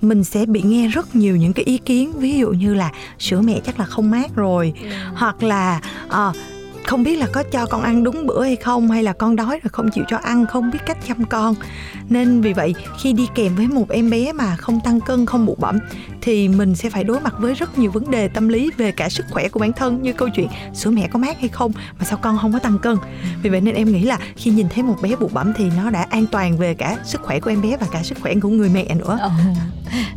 mình 0.00 0.24
sẽ 0.24 0.46
bị 0.46 0.62
nghe 0.62 0.88
rất 0.88 1.16
nhiều 1.16 1.36
những 1.36 1.52
cái 1.52 1.64
ý 1.64 1.78
kiến 1.78 2.12
ví 2.12 2.38
dụ 2.38 2.50
như 2.50 2.74
là 2.74 2.92
sữa 3.18 3.40
mẹ 3.40 3.60
chắc 3.66 3.78
là 3.78 3.84
không 3.84 4.10
mát 4.10 4.34
rồi 4.34 4.72
hoặc 5.14 5.42
là 5.42 5.80
ờ, 6.08 6.32
không 6.88 7.02
biết 7.02 7.16
là 7.16 7.26
có 7.32 7.42
cho 7.42 7.66
con 7.66 7.82
ăn 7.82 8.04
đúng 8.04 8.26
bữa 8.26 8.42
hay 8.42 8.56
không 8.56 8.90
hay 8.90 9.02
là 9.02 9.12
con 9.12 9.36
đói 9.36 9.60
rồi 9.62 9.70
không 9.72 9.90
chịu 9.90 10.04
cho 10.08 10.16
ăn 10.16 10.46
không 10.46 10.70
biết 10.70 10.78
cách 10.86 10.98
chăm 11.08 11.24
con. 11.24 11.54
Nên 12.08 12.40
vì 12.40 12.52
vậy 12.52 12.74
khi 12.98 13.12
đi 13.12 13.28
kèm 13.34 13.54
với 13.54 13.66
một 13.66 13.90
em 13.90 14.10
bé 14.10 14.32
mà 14.32 14.56
không 14.56 14.80
tăng 14.80 15.00
cân 15.00 15.26
không 15.26 15.46
bụ 15.46 15.56
bẩm 15.58 15.78
thì 16.20 16.48
mình 16.48 16.74
sẽ 16.74 16.90
phải 16.90 17.04
đối 17.04 17.20
mặt 17.20 17.34
với 17.38 17.54
rất 17.54 17.78
nhiều 17.78 17.90
vấn 17.90 18.10
đề 18.10 18.28
tâm 18.28 18.48
lý 18.48 18.70
về 18.76 18.92
cả 18.92 19.08
sức 19.08 19.26
khỏe 19.30 19.48
của 19.48 19.60
bản 19.60 19.72
thân 19.72 20.02
như 20.02 20.12
câu 20.12 20.28
chuyện 20.28 20.48
sữa 20.74 20.90
mẹ 20.90 21.08
có 21.12 21.18
mát 21.18 21.40
hay 21.40 21.48
không 21.48 21.72
mà 21.98 22.04
sao 22.04 22.18
con 22.22 22.38
không 22.38 22.52
có 22.52 22.58
tăng 22.58 22.78
cân. 22.78 22.96
Vì 23.42 23.50
vậy 23.50 23.60
nên 23.60 23.74
em 23.74 23.92
nghĩ 23.92 24.02
là 24.02 24.18
khi 24.36 24.50
nhìn 24.50 24.68
thấy 24.68 24.82
một 24.82 24.96
bé 25.02 25.16
bụ 25.16 25.30
bẩm 25.32 25.52
thì 25.56 25.70
nó 25.76 25.90
đã 25.90 26.06
an 26.10 26.26
toàn 26.26 26.58
về 26.58 26.74
cả 26.74 26.96
sức 27.04 27.20
khỏe 27.22 27.40
của 27.40 27.50
em 27.50 27.62
bé 27.62 27.76
và 27.80 27.86
cả 27.92 28.02
sức 28.02 28.18
khỏe 28.20 28.34
của 28.42 28.48
người 28.48 28.68
mẹ 28.68 28.94
nữa. 28.94 29.18
Ờ, 29.20 29.30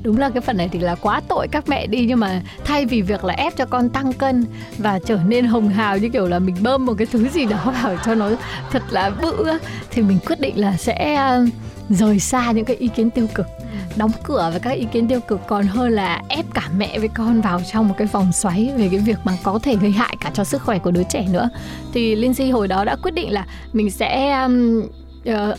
đúng 0.03 0.17
là 0.17 0.29
cái 0.29 0.41
phần 0.41 0.57
này 0.57 0.69
thì 0.71 0.79
là 0.79 0.95
quá 0.95 1.21
tội 1.27 1.47
các 1.51 1.69
mẹ 1.69 1.87
đi 1.87 2.05
nhưng 2.05 2.19
mà 2.19 2.41
thay 2.65 2.85
vì 2.85 3.01
việc 3.01 3.23
là 3.23 3.33
ép 3.33 3.55
cho 3.57 3.65
con 3.65 3.89
tăng 3.89 4.13
cân 4.13 4.45
và 4.77 4.99
trở 5.05 5.19
nên 5.27 5.45
hồng 5.45 5.69
hào 5.69 5.97
như 5.97 6.09
kiểu 6.09 6.27
là 6.27 6.39
mình 6.39 6.55
bơm 6.63 6.85
một 6.85 6.93
cái 6.97 7.07
thứ 7.11 7.29
gì 7.29 7.45
đó 7.45 7.73
vào 7.83 7.95
cho 8.05 8.15
nó 8.15 8.29
thật 8.71 8.83
là 8.89 9.09
bự 9.09 9.47
thì 9.91 10.01
mình 10.01 10.19
quyết 10.25 10.39
định 10.39 10.59
là 10.59 10.77
sẽ 10.77 11.15
ờ, 11.15 11.45
rời 11.89 12.19
xa 12.19 12.51
những 12.51 12.65
cái 12.65 12.75
ý 12.75 12.87
kiến 12.87 13.09
tiêu 13.09 13.27
cực 13.35 13.47
đóng 13.95 14.11
cửa 14.23 14.49
với 14.51 14.59
các 14.59 14.71
ý 14.71 14.85
kiến 14.91 15.07
tiêu 15.07 15.19
cực 15.19 15.47
còn 15.47 15.67
hơn 15.67 15.91
là 15.91 16.21
ép 16.27 16.45
cả 16.53 16.69
mẹ 16.77 16.99
với 16.99 17.07
con 17.07 17.41
vào 17.41 17.61
trong 17.71 17.87
một 17.87 17.95
cái 17.97 18.07
vòng 18.07 18.31
xoáy 18.31 18.71
về 18.77 18.87
cái 18.91 18.99
việc 18.99 19.17
mà 19.23 19.37
có 19.43 19.59
thể 19.63 19.75
gây 19.75 19.91
hại 19.91 20.15
cả 20.19 20.31
cho 20.33 20.43
sức 20.43 20.61
khỏe 20.61 20.79
của 20.79 20.91
đứa 20.91 21.03
trẻ 21.03 21.27
nữa. 21.31 21.49
Thì 21.93 22.15
Lindsay 22.15 22.49
hồi 22.49 22.67
đó 22.67 22.85
đã 22.85 22.95
quyết 23.03 23.11
định 23.11 23.33
là 23.33 23.45
mình 23.73 23.91
sẽ 23.91 24.41
um, 24.41 24.81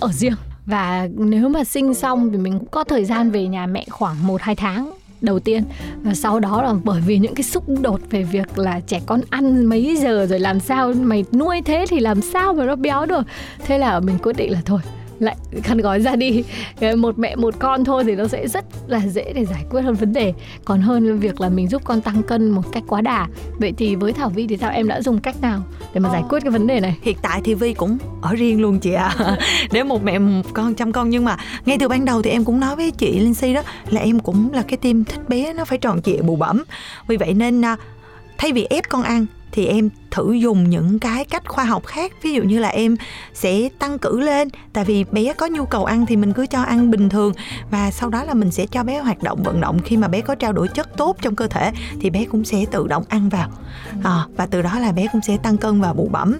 ở 0.01 0.09
riêng 0.13 0.35
và 0.67 1.09
nếu 1.17 1.49
mà 1.49 1.65
sinh 1.65 1.95
xong 1.95 2.33
thì 2.33 2.39
mình 2.39 2.59
cũng 2.59 2.69
có 2.69 2.85
thời 2.85 3.05
gian 3.05 3.31
về 3.31 3.47
nhà 3.47 3.67
mẹ 3.67 3.87
khoảng 3.91 4.17
1-2 4.27 4.55
tháng 4.55 4.93
đầu 5.23 5.39
tiên. 5.39 5.65
Và 6.03 6.15
sau 6.15 6.41
đó 6.41 6.63
là 6.63 6.75
bởi 6.85 7.01
vì 7.01 7.19
những 7.19 7.35
cái 7.35 7.45
xúc 7.45 7.65
đột 7.81 8.01
về 8.11 8.23
việc 8.23 8.59
là 8.59 8.81
trẻ 8.81 9.01
con 9.07 9.21
ăn 9.31 9.65
mấy 9.65 9.97
giờ 9.97 10.27
rồi 10.27 10.41
làm 10.41 10.61
sao, 10.61 10.93
mày 10.93 11.25
nuôi 11.33 11.63
thế 11.65 11.85
thì 11.89 12.01
làm 12.01 12.21
sao 12.21 12.55
mà 12.55 12.65
nó 12.65 12.77
béo 12.77 13.07
được. 13.07 13.23
Thế 13.67 13.79
là 13.79 14.01
mình 14.01 14.19
quyết 14.23 14.37
định 14.37 14.53
là 14.53 14.61
thôi 14.65 14.81
lại 15.23 15.37
khăn 15.63 15.79
gói 15.79 16.01
ra 16.01 16.17
đi. 16.17 16.45
Cái 16.81 16.97
một 16.97 17.19
mẹ 17.19 17.37
một 17.37 17.55
con 17.59 17.85
thôi 17.85 18.05
thì 18.05 18.15
nó 18.15 18.29
sẽ 18.29 18.49
rất 18.49 18.65
là 18.87 19.07
dễ 19.07 19.33
để 19.33 19.45
giải 19.45 19.65
quyết 19.71 19.81
hơn 19.81 19.95
vấn 19.95 20.13
đề. 20.13 20.35
Còn 20.65 20.81
hơn 20.81 21.19
việc 21.19 21.41
là 21.41 21.49
mình 21.49 21.69
giúp 21.69 21.83
con 21.85 22.01
tăng 22.01 22.23
cân 22.23 22.51
một 22.51 22.73
cách 22.73 22.83
quá 22.89 23.01
đà. 23.01 23.27
Vậy 23.59 23.73
thì 23.77 23.95
với 23.95 24.13
thảo 24.13 24.29
vi 24.29 24.47
thì 24.47 24.57
sao? 24.57 24.71
Em 24.71 24.89
đã 24.89 25.03
dùng 25.03 25.21
cách 25.21 25.43
nào 25.43 25.63
để 25.95 26.01
mà 26.01 26.09
giải 26.13 26.23
quyết 26.29 26.43
cái 26.43 26.51
vấn 26.51 26.67
đề 26.67 26.81
này? 26.81 26.97
Hiện 27.03 27.17
tại 27.23 27.41
thì 27.45 27.55
vi 27.55 27.75
cũng 27.75 27.99
ở 28.21 28.35
riêng 28.35 28.61
luôn 28.61 28.79
chị 28.79 28.93
ạ. 28.93 29.37
Để 29.73 29.83
một 29.83 30.05
mẹ 30.05 30.19
một 30.19 30.43
con 30.53 30.75
chăm 30.75 30.93
con. 30.93 31.11
Nhưng 31.11 31.25
mà 31.25 31.37
ngay 31.67 31.77
từ 31.81 31.89
ban 31.89 32.05
đầu 32.05 32.23
thì 32.23 32.31
em 32.31 32.45
cũng 32.45 32.61
nói 32.61 32.77
với 32.77 32.91
chị 32.91 33.21
linh 33.21 33.35
si 33.35 33.55
đó 33.55 33.63
là 33.91 34.01
em 34.01 34.21
cũng 34.21 34.53
là 34.53 34.63
cái 34.63 34.77
tim 34.77 35.05
thích 35.05 35.29
bé 35.29 35.53
nó 35.53 35.65
phải 35.65 35.79
tròn 35.79 36.03
trịa 36.03 36.23
bù 36.23 36.37
bẩm. 36.37 36.65
Vì 37.07 37.17
vậy 37.17 37.35
nên 37.35 37.65
à, 37.65 37.77
thay 38.39 38.53
vì 38.53 38.65
ép 38.65 38.89
con 38.89 39.03
ăn 39.03 39.27
thì 39.53 39.67
em 39.67 39.91
thử 40.13 40.33
dùng 40.33 40.71
những 40.71 40.99
cái 40.99 41.25
cách 41.25 41.49
khoa 41.49 41.65
học 41.65 41.87
khác. 41.87 42.13
Ví 42.23 42.33
dụ 42.33 42.43
như 42.43 42.59
là 42.59 42.69
em 42.69 42.97
sẽ 43.35 43.69
tăng 43.79 43.99
cử 43.99 44.21
lên 44.21 44.49
tại 44.73 44.85
vì 44.85 45.05
bé 45.05 45.33
có 45.33 45.47
nhu 45.47 45.65
cầu 45.65 45.85
ăn 45.85 46.07
thì 46.07 46.17
mình 46.17 46.33
cứ 46.33 46.47
cho 46.47 46.63
ăn 46.63 46.91
bình 46.91 47.09
thường 47.09 47.33
và 47.71 47.91
sau 47.91 48.09
đó 48.11 48.25
là 48.25 48.35
mình 48.35 48.51
sẽ 48.51 48.67
cho 48.67 48.85
bé 48.85 48.99
hoạt 48.99 49.23
động 49.23 49.43
vận 49.43 49.61
động. 49.61 49.79
Khi 49.85 49.97
mà 49.97 50.09
bé 50.09 50.21
có 50.21 50.35
trao 50.35 50.53
đổi 50.53 50.69
chất 50.69 50.97
tốt 50.97 51.17
trong 51.23 51.37
cơ 51.37 51.47
thể 51.47 51.73
thì 52.01 52.11
bé 52.11 52.25
cũng 52.25 52.45
sẽ 52.45 52.65
tự 52.71 52.87
động 52.87 53.05
ăn 53.09 53.29
vào. 53.29 53.49
À, 54.05 54.27
và 54.37 54.47
từ 54.47 54.63
đó 54.63 54.79
là 54.79 54.93
bé 54.93 55.07
cũng 55.13 55.21
sẽ 55.21 55.37
tăng 55.37 55.57
cân 55.57 55.81
và 55.81 55.93
bụ 55.93 56.09
bẩm. 56.13 56.39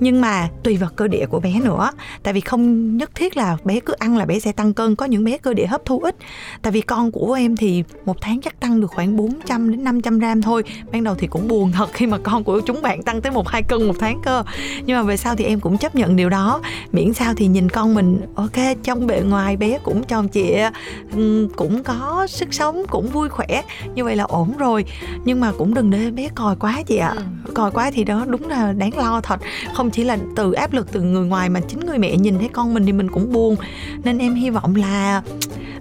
Nhưng 0.00 0.20
mà 0.20 0.48
tùy 0.62 0.76
vào 0.76 0.90
cơ 0.96 1.08
địa 1.08 1.26
của 1.26 1.40
bé 1.40 1.60
nữa 1.60 1.90
tại 2.22 2.34
vì 2.34 2.40
không 2.40 2.96
nhất 2.96 3.10
thiết 3.14 3.36
là 3.36 3.56
bé 3.64 3.80
cứ 3.80 3.92
ăn 3.92 4.16
là 4.16 4.24
bé 4.24 4.38
sẽ 4.38 4.52
tăng 4.52 4.74
cân. 4.74 4.96
Có 4.96 5.06
những 5.06 5.24
bé 5.24 5.38
cơ 5.38 5.54
địa 5.54 5.66
hấp 5.66 5.84
thu 5.84 5.98
ít. 5.98 6.16
Tại 6.62 6.72
vì 6.72 6.80
con 6.80 7.12
của 7.12 7.32
em 7.32 7.56
thì 7.56 7.84
một 8.04 8.16
tháng 8.20 8.40
chắc 8.40 8.60
tăng 8.60 8.80
được 8.80 8.90
khoảng 8.90 9.16
400 9.16 9.70
đến 9.70 9.84
500 9.84 10.18
gram 10.18 10.42
thôi. 10.42 10.64
Ban 10.92 11.04
đầu 11.04 11.14
thì 11.14 11.26
cũng 11.26 11.48
buồn 11.48 11.72
thật 11.72 11.90
khi 11.92 12.06
mà 12.06 12.18
con 12.18 12.44
của 12.44 12.60
chúng 12.60 12.82
bạn 12.82 13.02
tăng 13.02 13.13
tới 13.20 13.32
một 13.32 13.48
hai 13.48 13.62
cân 13.62 13.86
một 13.86 13.96
tháng 13.98 14.20
cơ. 14.22 14.42
Nhưng 14.86 14.96
mà 14.96 15.02
về 15.02 15.16
sau 15.16 15.34
thì 15.36 15.44
em 15.44 15.60
cũng 15.60 15.78
chấp 15.78 15.94
nhận 15.94 16.16
điều 16.16 16.28
đó. 16.28 16.60
Miễn 16.92 17.14
sao 17.14 17.34
thì 17.36 17.46
nhìn 17.46 17.68
con 17.68 17.94
mình 17.94 18.20
ok 18.34 18.76
trong 18.82 19.06
bề 19.06 19.20
ngoài 19.20 19.56
bé 19.56 19.78
cũng 19.82 20.04
tròn 20.04 20.28
trịa 20.28 20.70
ừm, 21.12 21.48
cũng 21.48 21.82
có 21.82 22.26
sức 22.28 22.54
sống 22.54 22.82
cũng 22.90 23.08
vui 23.08 23.28
khỏe 23.28 23.62
như 23.94 24.04
vậy 24.04 24.16
là 24.16 24.24
ổn 24.24 24.56
rồi. 24.58 24.84
Nhưng 25.24 25.40
mà 25.40 25.52
cũng 25.58 25.74
đừng 25.74 25.90
để 25.90 26.10
bé 26.10 26.28
còi 26.34 26.56
quá 26.56 26.82
chị 26.86 26.96
ạ. 26.96 27.14
Còi 27.54 27.70
quá 27.70 27.90
thì 27.94 28.04
đó 28.04 28.24
đúng 28.28 28.48
là 28.48 28.72
đáng 28.72 28.96
lo 28.96 29.20
thật. 29.20 29.40
Không 29.74 29.90
chỉ 29.90 30.04
là 30.04 30.18
từ 30.36 30.52
áp 30.52 30.72
lực 30.72 30.92
từ 30.92 31.00
người 31.00 31.26
ngoài 31.26 31.48
mà 31.48 31.60
chính 31.60 31.80
người 31.80 31.98
mẹ 31.98 32.16
nhìn 32.16 32.38
thấy 32.38 32.48
con 32.48 32.74
mình 32.74 32.86
thì 32.86 32.92
mình 32.92 33.10
cũng 33.10 33.32
buồn. 33.32 33.56
Nên 34.04 34.18
em 34.18 34.34
hy 34.34 34.50
vọng 34.50 34.76
là 34.76 35.22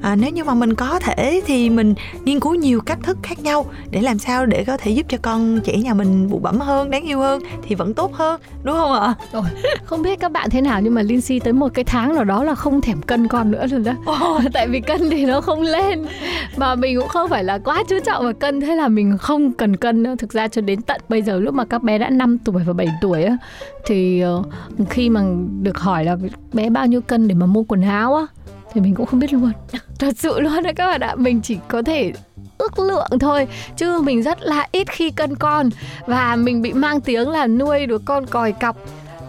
à, 0.04 0.16
nếu 0.16 0.32
như 0.32 0.44
mà 0.44 0.54
mình 0.54 0.74
có 0.74 1.00
thể 1.00 1.42
thì 1.46 1.70
mình 1.70 1.94
nghiên 2.26 2.40
cứu 2.40 2.56
nhiều 2.56 2.82
cách 2.82 3.00
thức 3.04 3.18
khác 3.24 3.40
nhau 3.40 3.66
để 3.92 4.02
làm 4.02 4.20
sao 4.20 4.46
để 4.46 4.64
có 4.64 4.78
thể 4.78 4.92
giúp 4.92 5.06
cho 5.10 5.18
con 5.22 5.60
trẻ 5.64 5.78
nhà 5.78 5.94
mình 5.94 6.30
bụ 6.30 6.40
bẩm 6.40 6.60
hơn 6.60 6.90
đáng 6.90 7.04
yêu 7.04 7.20
hơn 7.20 7.44
thì 7.64 7.76
vẫn 7.76 7.94
tốt 7.94 8.14
hơn 8.14 8.42
đúng 8.64 8.76
không 8.76 8.94
ạ 8.94 9.14
Rồi, 9.34 9.44
không 9.84 10.02
biết 10.02 10.20
các 10.20 10.32
bạn 10.32 10.50
thế 10.50 10.62
nào 10.62 10.82
nhưng 10.82 10.94
mà 10.94 11.02
Lindsay 11.02 11.40
tới 11.40 11.54
một 11.54 11.74
cái 11.74 11.86
tháng 11.86 12.16
nào 12.16 12.24
đó 12.24 12.44
là 12.44 12.56
không 12.56 12.82
thèm 12.82 13.02
cân 13.02 13.28
con 13.28 13.52
nữa 13.52 13.66
luôn 13.72 13.84
đó. 13.84 13.94
Tại 14.54 14.68
vì 14.68 14.80
cân 14.80 15.10
thì 15.10 15.26
nó 15.26 15.42
không 15.42 15.62
lên 15.62 16.06
mà 16.58 16.76
mình 16.76 17.00
cũng 17.00 17.08
không 17.08 17.30
phải 17.30 17.44
là 17.44 17.58
quá 17.58 17.84
chú 17.90 17.96
trọng 18.06 18.24
vào 18.24 18.34
cân 18.34 18.62
thế 18.62 18.76
là 18.76 18.88
mình 18.88 19.18
không 19.18 19.54
cần 19.54 19.76
cân 19.76 20.04
nữa. 20.04 20.16
Thực 20.18 20.34
ra 20.34 20.48
cho 20.48 20.62
đến 20.62 20.82
tận 20.82 21.02
bây 21.10 21.22
giờ 21.22 21.40
lúc 21.40 21.54
mà 21.54 21.66
các 21.66 21.84
bé 21.84 21.98
đã 21.98 22.10
5 22.10 22.38
tuổi 22.38 22.64
và 22.66 22.74
7 22.74 22.88
tuổi 23.02 23.24
á 23.24 23.38
thì 23.86 24.22
ờ, 24.22 24.44
khi 24.90 25.10
mà 25.10 25.22
được 25.62 25.78
hỏi 25.78 26.06
là 26.06 26.18
bé 26.54 26.70
bao 26.70 26.88
nhiêu 26.88 27.02
cân 27.02 27.28
để 27.28 27.36
mà 27.36 27.46
mua 27.46 27.64
quần 27.64 27.82
áo 27.82 28.16
á 28.16 28.26
thì 28.74 28.82
mình 28.82 28.96
cũng 28.96 29.06
không 29.06 29.20
biết 29.20 29.34
luôn. 29.34 29.52
Thật 30.00 30.16
sự 30.18 30.40
luôn 30.40 30.64
đấy 30.64 30.74
các 30.74 30.88
bạn 30.88 31.02
ạ, 31.02 31.16
mình 31.16 31.42
chỉ 31.42 31.58
có 31.68 31.82
thể 31.82 32.14
ước 32.58 32.80
lượng 32.80 33.20
thôi 33.20 33.48
chứ 33.78 34.02
mình 34.02 34.24
rất 34.24 34.42
là 34.42 34.68
ít 34.72 34.88
khi 34.92 35.12
cân 35.12 35.36
con. 35.36 35.70
Và 36.08 36.36
mình 36.36 36.62
bị 36.62 36.74
mang 36.74 37.02
tiếng 37.02 37.30
là 37.30 37.48
nuôi 37.48 37.86
đứa 37.86 37.98
con 37.98 38.26
còi 38.26 38.52
cọc 38.52 38.78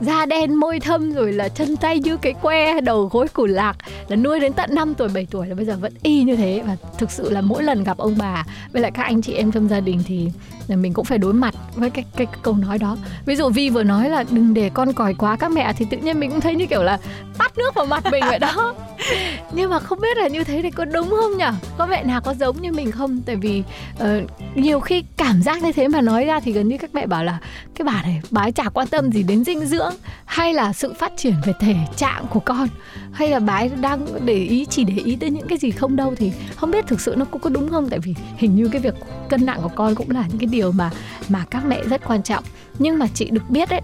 da 0.01 0.27
đen 0.27 0.55
môi 0.55 0.81
thâm 0.81 1.13
rồi 1.13 1.33
là 1.33 1.49
chân 1.49 1.77
tay 1.77 1.99
như 1.99 2.17
cái 2.17 2.33
que 2.43 2.81
đầu 2.81 3.09
gối 3.13 3.29
củ 3.29 3.47
lạc. 3.47 3.77
Là 4.09 4.17
nuôi 4.17 4.41
đến 4.41 4.53
tận 4.53 4.75
5 4.75 4.95
tuổi 4.95 5.09
7 5.09 5.27
tuổi 5.31 5.47
là 5.47 5.55
bây 5.55 5.65
giờ 5.65 5.77
vẫn 5.81 5.93
y 6.03 6.23
như 6.23 6.37
thế. 6.37 6.63
Và 6.67 6.77
thực 6.99 7.11
sự 7.11 7.31
là 7.31 7.41
mỗi 7.41 7.63
lần 7.63 7.85
gặp 7.85 7.97
ông 7.97 8.15
bà 8.19 8.45
với 8.73 8.83
lại 8.83 8.91
các 8.91 9.03
anh 9.03 9.23
chị 9.23 9.33
em 9.33 9.53
trong 9.53 9.69
gia 9.69 9.81
đình 9.81 10.03
thì 10.07 10.29
là 10.67 10.77
mình 10.77 10.93
cũng 10.93 11.05
phải 11.05 11.19
đối 11.19 11.33
mặt 11.33 11.55
với 11.75 11.91
cái, 11.91 12.05
cái, 12.17 12.27
cái 12.27 12.41
câu 12.43 12.55
nói 12.55 12.79
đó. 12.79 12.97
Ví 13.27 13.37
dụ 13.37 13.49
Vi 13.49 13.71
vừa 13.71 13.83
nói 13.83 14.11
là 14.11 14.25
đừng 14.31 14.55
để 14.55 14.71
con 14.75 14.93
còi 14.93 15.15
quá 15.15 15.37
các 15.37 15.51
mẹ 15.51 15.73
thì 15.77 15.87
tự 15.91 15.97
nhiên 15.97 16.21
mình 16.21 16.31
cũng 16.31 16.41
thấy 16.41 16.55
như 16.55 16.67
kiểu 16.67 16.83
là 16.83 16.99
tắt 17.39 17.59
nước 17.59 17.75
vào 17.75 17.87
mặt 17.87 18.05
mình 18.11 18.25
vậy 18.27 18.39
đó. 18.39 18.75
Nhưng 19.53 19.71
mà 19.71 19.79
không 19.79 20.01
biết 20.01 20.17
là 20.17 20.29
như 20.29 20.45
thế 20.45 20.63
thì 20.63 20.71
có 20.71 20.85
đúng 20.85 21.11
không 21.11 21.37
nhở? 21.37 21.53
Có 21.79 21.87
mẹ 21.87 22.05
nào 22.05 22.21
có 22.21 22.35
giống 22.35 22.63
như 22.63 22.73
mình 22.73 22.93
không? 22.93 23.23
Tại 23.27 23.37
vì 23.37 23.63
uh, 24.03 24.07
nhiều 24.55 24.81
khi 24.81 25.05
cảm 25.17 25.43
giác 25.43 25.63
như 25.63 25.73
thế 25.73 25.89
mà 25.89 26.01
nói 26.01 26.25
ra 26.25 26.41
thì 26.41 26.53
gần 26.53 26.69
như 26.69 26.79
các 26.79 26.91
mẹ 26.95 27.07
bảo 27.07 27.25
là 27.25 27.39
cái 27.75 27.85
bà 27.85 28.03
này 28.03 28.23
bà 28.31 28.43
ấy 28.43 28.53
chả 28.53 28.65
quan 28.65 28.87
tâm 28.87 29.13
gì 29.13 29.23
đến 29.23 29.45
dinh 29.45 29.67
dưỡng 29.67 29.95
hay 30.25 30.55
là 30.55 30.73
sự 30.73 30.95
phát 30.99 31.13
triển 31.17 31.35
về 31.45 31.53
thể 31.61 31.75
trạng 31.97 32.27
của 32.31 32.41
con 32.41 32.69
hay 33.13 33.29
là 33.29 33.39
bà 33.39 33.55
ấy 33.55 33.71
đang 33.81 34.07
để 34.25 34.35
ý 34.35 34.67
chỉ 34.71 34.85
để 34.85 35.03
ý 35.05 35.17
tới 35.17 35.31
những 35.31 35.49
cái 35.49 35.59
gì 35.59 35.71
không 35.71 35.97
đâu. 35.97 36.15
Thì 36.17 36.33
không 36.57 36.71
biết 36.71 36.87
thực 36.87 37.01
sự 37.01 37.15
nó 37.19 37.25
có, 37.25 37.39
có 37.39 37.51
đúng 37.51 37.69
không? 37.69 37.91
Tại 37.91 37.99
vì 37.99 38.15
hình 38.37 38.57
như 38.57 38.69
cái 38.69 38.81
việc 38.81 38.95
cân 39.29 39.47
nặng 39.47 39.61
của 39.63 39.71
con 39.75 39.95
cũng 39.95 40.11
là 40.11 40.25
những 40.29 40.39
cái 40.39 40.47
điều 40.55 40.73
mà 40.73 40.91
mà 41.29 41.45
các 41.51 41.65
mẹ 41.65 41.83
rất 41.83 42.01
quan 42.07 42.23
trọng. 42.23 42.45
Nhưng 42.79 42.99
mà 42.99 43.07
chị 43.15 43.31
được 43.31 43.51
biết 43.51 43.69
đấy 43.69 43.81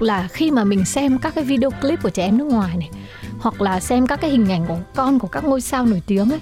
là 0.00 0.28
khi 0.28 0.50
mà 0.50 0.64
mình 0.64 0.84
xem 0.84 1.18
các 1.18 1.34
cái 1.34 1.44
video 1.44 1.70
clip 1.70 2.02
của 2.02 2.10
trẻ 2.10 2.24
em 2.24 2.38
nước 2.38 2.44
ngoài 2.44 2.76
này 2.76 2.90
hoặc 3.38 3.62
là 3.62 3.80
xem 3.80 4.06
các 4.06 4.20
cái 4.20 4.30
hình 4.30 4.52
ảnh 4.52 4.66
của 4.66 4.78
con 4.94 5.18
của 5.18 5.28
các 5.28 5.44
ngôi 5.44 5.60
sao 5.60 5.86
nổi 5.86 6.02
tiếng 6.06 6.30
ấy 6.30 6.40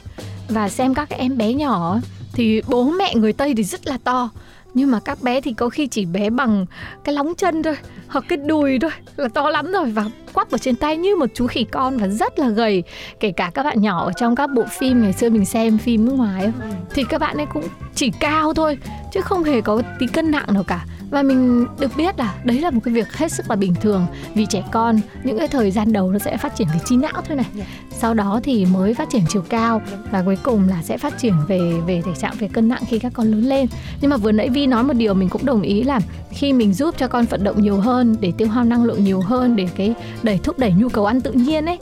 và 0.48 0.68
xem 0.68 0.94
các 0.94 1.08
cái 1.08 1.18
em 1.18 1.36
bé 1.36 1.52
nhỏ 1.52 1.92
ấy, 1.92 2.00
thì 2.32 2.62
bố 2.68 2.84
mẹ 2.84 3.14
người 3.14 3.32
Tây 3.32 3.54
thì 3.56 3.64
rất 3.64 3.86
là 3.86 3.98
to 4.04 4.30
nhưng 4.74 4.90
mà 4.90 5.00
các 5.00 5.22
bé 5.22 5.40
thì 5.40 5.52
có 5.52 5.68
khi 5.68 5.86
chỉ 5.86 6.04
bé 6.04 6.30
bằng 6.30 6.66
cái 7.04 7.14
lóng 7.14 7.34
chân 7.34 7.62
thôi 7.62 7.76
hoặc 8.08 8.24
cái 8.28 8.36
đùi 8.36 8.78
thôi 8.78 8.90
là 9.16 9.28
to 9.28 9.50
lắm 9.50 9.72
rồi 9.72 9.90
và 9.90 10.04
quắp 10.32 10.50
ở 10.50 10.58
trên 10.58 10.76
tay 10.76 10.96
như 10.96 11.16
một 11.16 11.26
chú 11.34 11.46
khỉ 11.46 11.64
con 11.64 11.96
và 11.96 12.08
rất 12.08 12.38
là 12.38 12.48
gầy. 12.48 12.82
Kể 13.20 13.32
cả 13.32 13.50
các 13.54 13.62
bạn 13.62 13.80
nhỏ 13.82 14.04
ở 14.04 14.12
trong 14.12 14.36
các 14.36 14.50
bộ 14.54 14.64
phim 14.78 15.02
ngày 15.02 15.12
xưa 15.12 15.30
mình 15.30 15.44
xem 15.44 15.78
phim 15.78 16.04
nước 16.04 16.12
ngoài 16.12 16.42
ấy, 16.42 16.52
thì 16.94 17.04
các 17.04 17.20
bạn 17.20 17.36
ấy 17.36 17.46
cũng 17.46 17.64
chỉ 17.94 18.10
cao 18.20 18.54
thôi 18.54 18.78
chứ 19.12 19.20
không 19.20 19.44
hề 19.44 19.60
có 19.60 19.82
tí 19.98 20.06
cân 20.06 20.30
nặng 20.30 20.46
nào 20.54 20.64
cả 20.64 20.84
và 21.10 21.22
mình 21.22 21.66
được 21.80 21.96
biết 21.96 22.18
là 22.18 22.34
đấy 22.44 22.60
là 22.60 22.70
một 22.70 22.80
cái 22.84 22.94
việc 22.94 23.12
hết 23.12 23.32
sức 23.32 23.50
là 23.50 23.56
bình 23.56 23.74
thường 23.80 24.06
vì 24.34 24.46
trẻ 24.46 24.62
con 24.72 25.00
những 25.24 25.38
cái 25.38 25.48
thời 25.48 25.70
gian 25.70 25.92
đầu 25.92 26.12
nó 26.12 26.18
sẽ 26.18 26.36
phát 26.36 26.56
triển 26.56 26.68
về 26.74 26.80
trí 26.84 26.96
não 26.96 27.22
thôi 27.28 27.36
này. 27.36 27.46
Sau 27.90 28.14
đó 28.14 28.40
thì 28.42 28.66
mới 28.66 28.94
phát 28.94 29.08
triển 29.10 29.22
chiều 29.28 29.42
cao 29.48 29.82
và 30.10 30.22
cuối 30.22 30.38
cùng 30.42 30.68
là 30.68 30.82
sẽ 30.82 30.98
phát 30.98 31.18
triển 31.18 31.34
về 31.48 31.72
về 31.86 32.02
thể 32.04 32.12
trạng 32.14 32.34
về 32.38 32.48
cân 32.48 32.68
nặng 32.68 32.82
khi 32.88 32.98
các 32.98 33.12
con 33.14 33.26
lớn 33.26 33.42
lên. 33.42 33.66
Nhưng 34.00 34.10
mà 34.10 34.16
vừa 34.16 34.32
nãy 34.32 34.48
Vi 34.48 34.66
nói 34.66 34.84
một 34.84 34.94
điều 34.94 35.14
mình 35.14 35.28
cũng 35.28 35.44
đồng 35.44 35.62
ý 35.62 35.82
là 35.82 36.00
khi 36.30 36.52
mình 36.52 36.72
giúp 36.72 36.94
cho 36.98 37.08
con 37.08 37.24
vận 37.24 37.44
động 37.44 37.62
nhiều 37.62 37.76
hơn 37.76 38.16
để 38.20 38.32
tiêu 38.38 38.48
hao 38.48 38.64
năng 38.64 38.84
lượng 38.84 39.04
nhiều 39.04 39.20
hơn 39.20 39.56
để 39.56 39.68
cái 39.76 39.94
đẩy 40.22 40.38
thúc 40.38 40.58
đẩy 40.58 40.72
nhu 40.72 40.88
cầu 40.88 41.06
ăn 41.06 41.20
tự 41.20 41.32
nhiên 41.32 41.66
ấy 41.66 41.78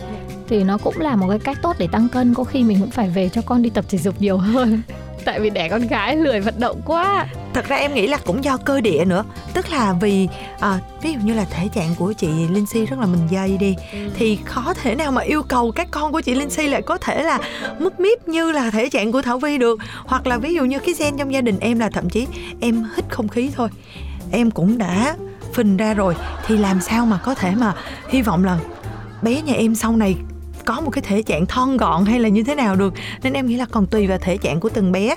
thì 0.48 0.64
nó 0.64 0.78
cũng 0.78 1.00
là 1.00 1.16
một 1.16 1.26
cái 1.28 1.38
cách 1.38 1.58
tốt 1.62 1.76
để 1.78 1.88
tăng 1.92 2.08
cân. 2.08 2.34
Có 2.34 2.44
khi 2.44 2.62
mình 2.62 2.80
cũng 2.80 2.90
phải 2.90 3.08
về 3.08 3.28
cho 3.28 3.42
con 3.46 3.62
đi 3.62 3.70
tập 3.70 3.84
thể 3.88 3.98
dục 3.98 4.14
nhiều 4.18 4.38
hơn. 4.38 4.82
Tại 5.24 5.40
vì 5.40 5.50
đẻ 5.50 5.68
con 5.68 5.86
gái 5.86 6.16
lười 6.16 6.40
vận 6.40 6.54
động 6.60 6.80
quá. 6.84 7.26
Thật 7.54 7.68
ra 7.68 7.76
em 7.76 7.94
nghĩ 7.94 8.06
là 8.06 8.16
cũng 8.16 8.44
do 8.44 8.56
cơ 8.56 8.80
địa 8.80 9.04
nữa. 9.04 9.24
Tức 9.54 9.70
là 9.70 9.92
vì 10.00 10.28
à, 10.60 10.78
ví 11.02 11.12
dụ 11.12 11.18
như 11.24 11.34
là 11.34 11.44
thể 11.44 11.68
trạng 11.74 11.94
của 11.98 12.12
chị 12.12 12.28
Lindsay 12.50 12.86
rất 12.86 12.98
là 12.98 13.06
mình 13.06 13.20
dây 13.30 13.56
đi 13.56 13.76
thì 14.16 14.38
khó 14.44 14.74
thể 14.82 14.94
nào 14.94 15.12
mà 15.12 15.22
yêu 15.22 15.42
cầu 15.42 15.72
các 15.72 15.88
con 15.90 16.12
của 16.12 16.20
chị 16.20 16.34
Lindsay 16.34 16.68
lại 16.68 16.82
có 16.82 16.98
thể 16.98 17.22
là 17.22 17.38
múp 17.78 18.00
míp 18.00 18.28
như 18.28 18.52
là 18.52 18.70
thể 18.70 18.88
trạng 18.88 19.12
của 19.12 19.22
Thảo 19.22 19.38
Vi 19.38 19.58
được. 19.58 19.78
Hoặc 20.06 20.26
là 20.26 20.38
ví 20.38 20.54
dụ 20.54 20.64
như 20.64 20.78
cái 20.78 20.94
gen 20.98 21.16
trong 21.16 21.32
gia 21.32 21.40
đình 21.40 21.58
em 21.60 21.78
là 21.78 21.90
thậm 21.90 22.10
chí 22.10 22.26
em 22.60 22.84
hít 22.96 23.04
không 23.08 23.28
khí 23.28 23.50
thôi. 23.56 23.68
Em 24.30 24.50
cũng 24.50 24.78
đã 24.78 25.16
phình 25.54 25.76
ra 25.76 25.94
rồi 25.94 26.14
thì 26.46 26.56
làm 26.56 26.80
sao 26.80 27.06
mà 27.06 27.18
có 27.24 27.34
thể 27.34 27.54
mà 27.54 27.74
hy 28.08 28.22
vọng 28.22 28.44
là 28.44 28.58
bé 29.22 29.42
nhà 29.42 29.54
em 29.54 29.74
sau 29.74 29.96
này 29.96 30.16
có 30.68 30.80
một 30.80 30.90
cái 30.90 31.02
thể 31.06 31.22
trạng 31.22 31.46
thon 31.46 31.76
gọn 31.76 32.04
hay 32.04 32.20
là 32.20 32.28
như 32.28 32.42
thế 32.42 32.54
nào 32.54 32.76
được? 32.76 32.94
Nên 33.22 33.32
em 33.32 33.46
nghĩ 33.46 33.56
là 33.56 33.66
còn 33.70 33.86
tùy 33.86 34.06
vào 34.06 34.18
thể 34.18 34.36
trạng 34.36 34.60
của 34.60 34.68
từng 34.68 34.92
bé. 34.92 35.14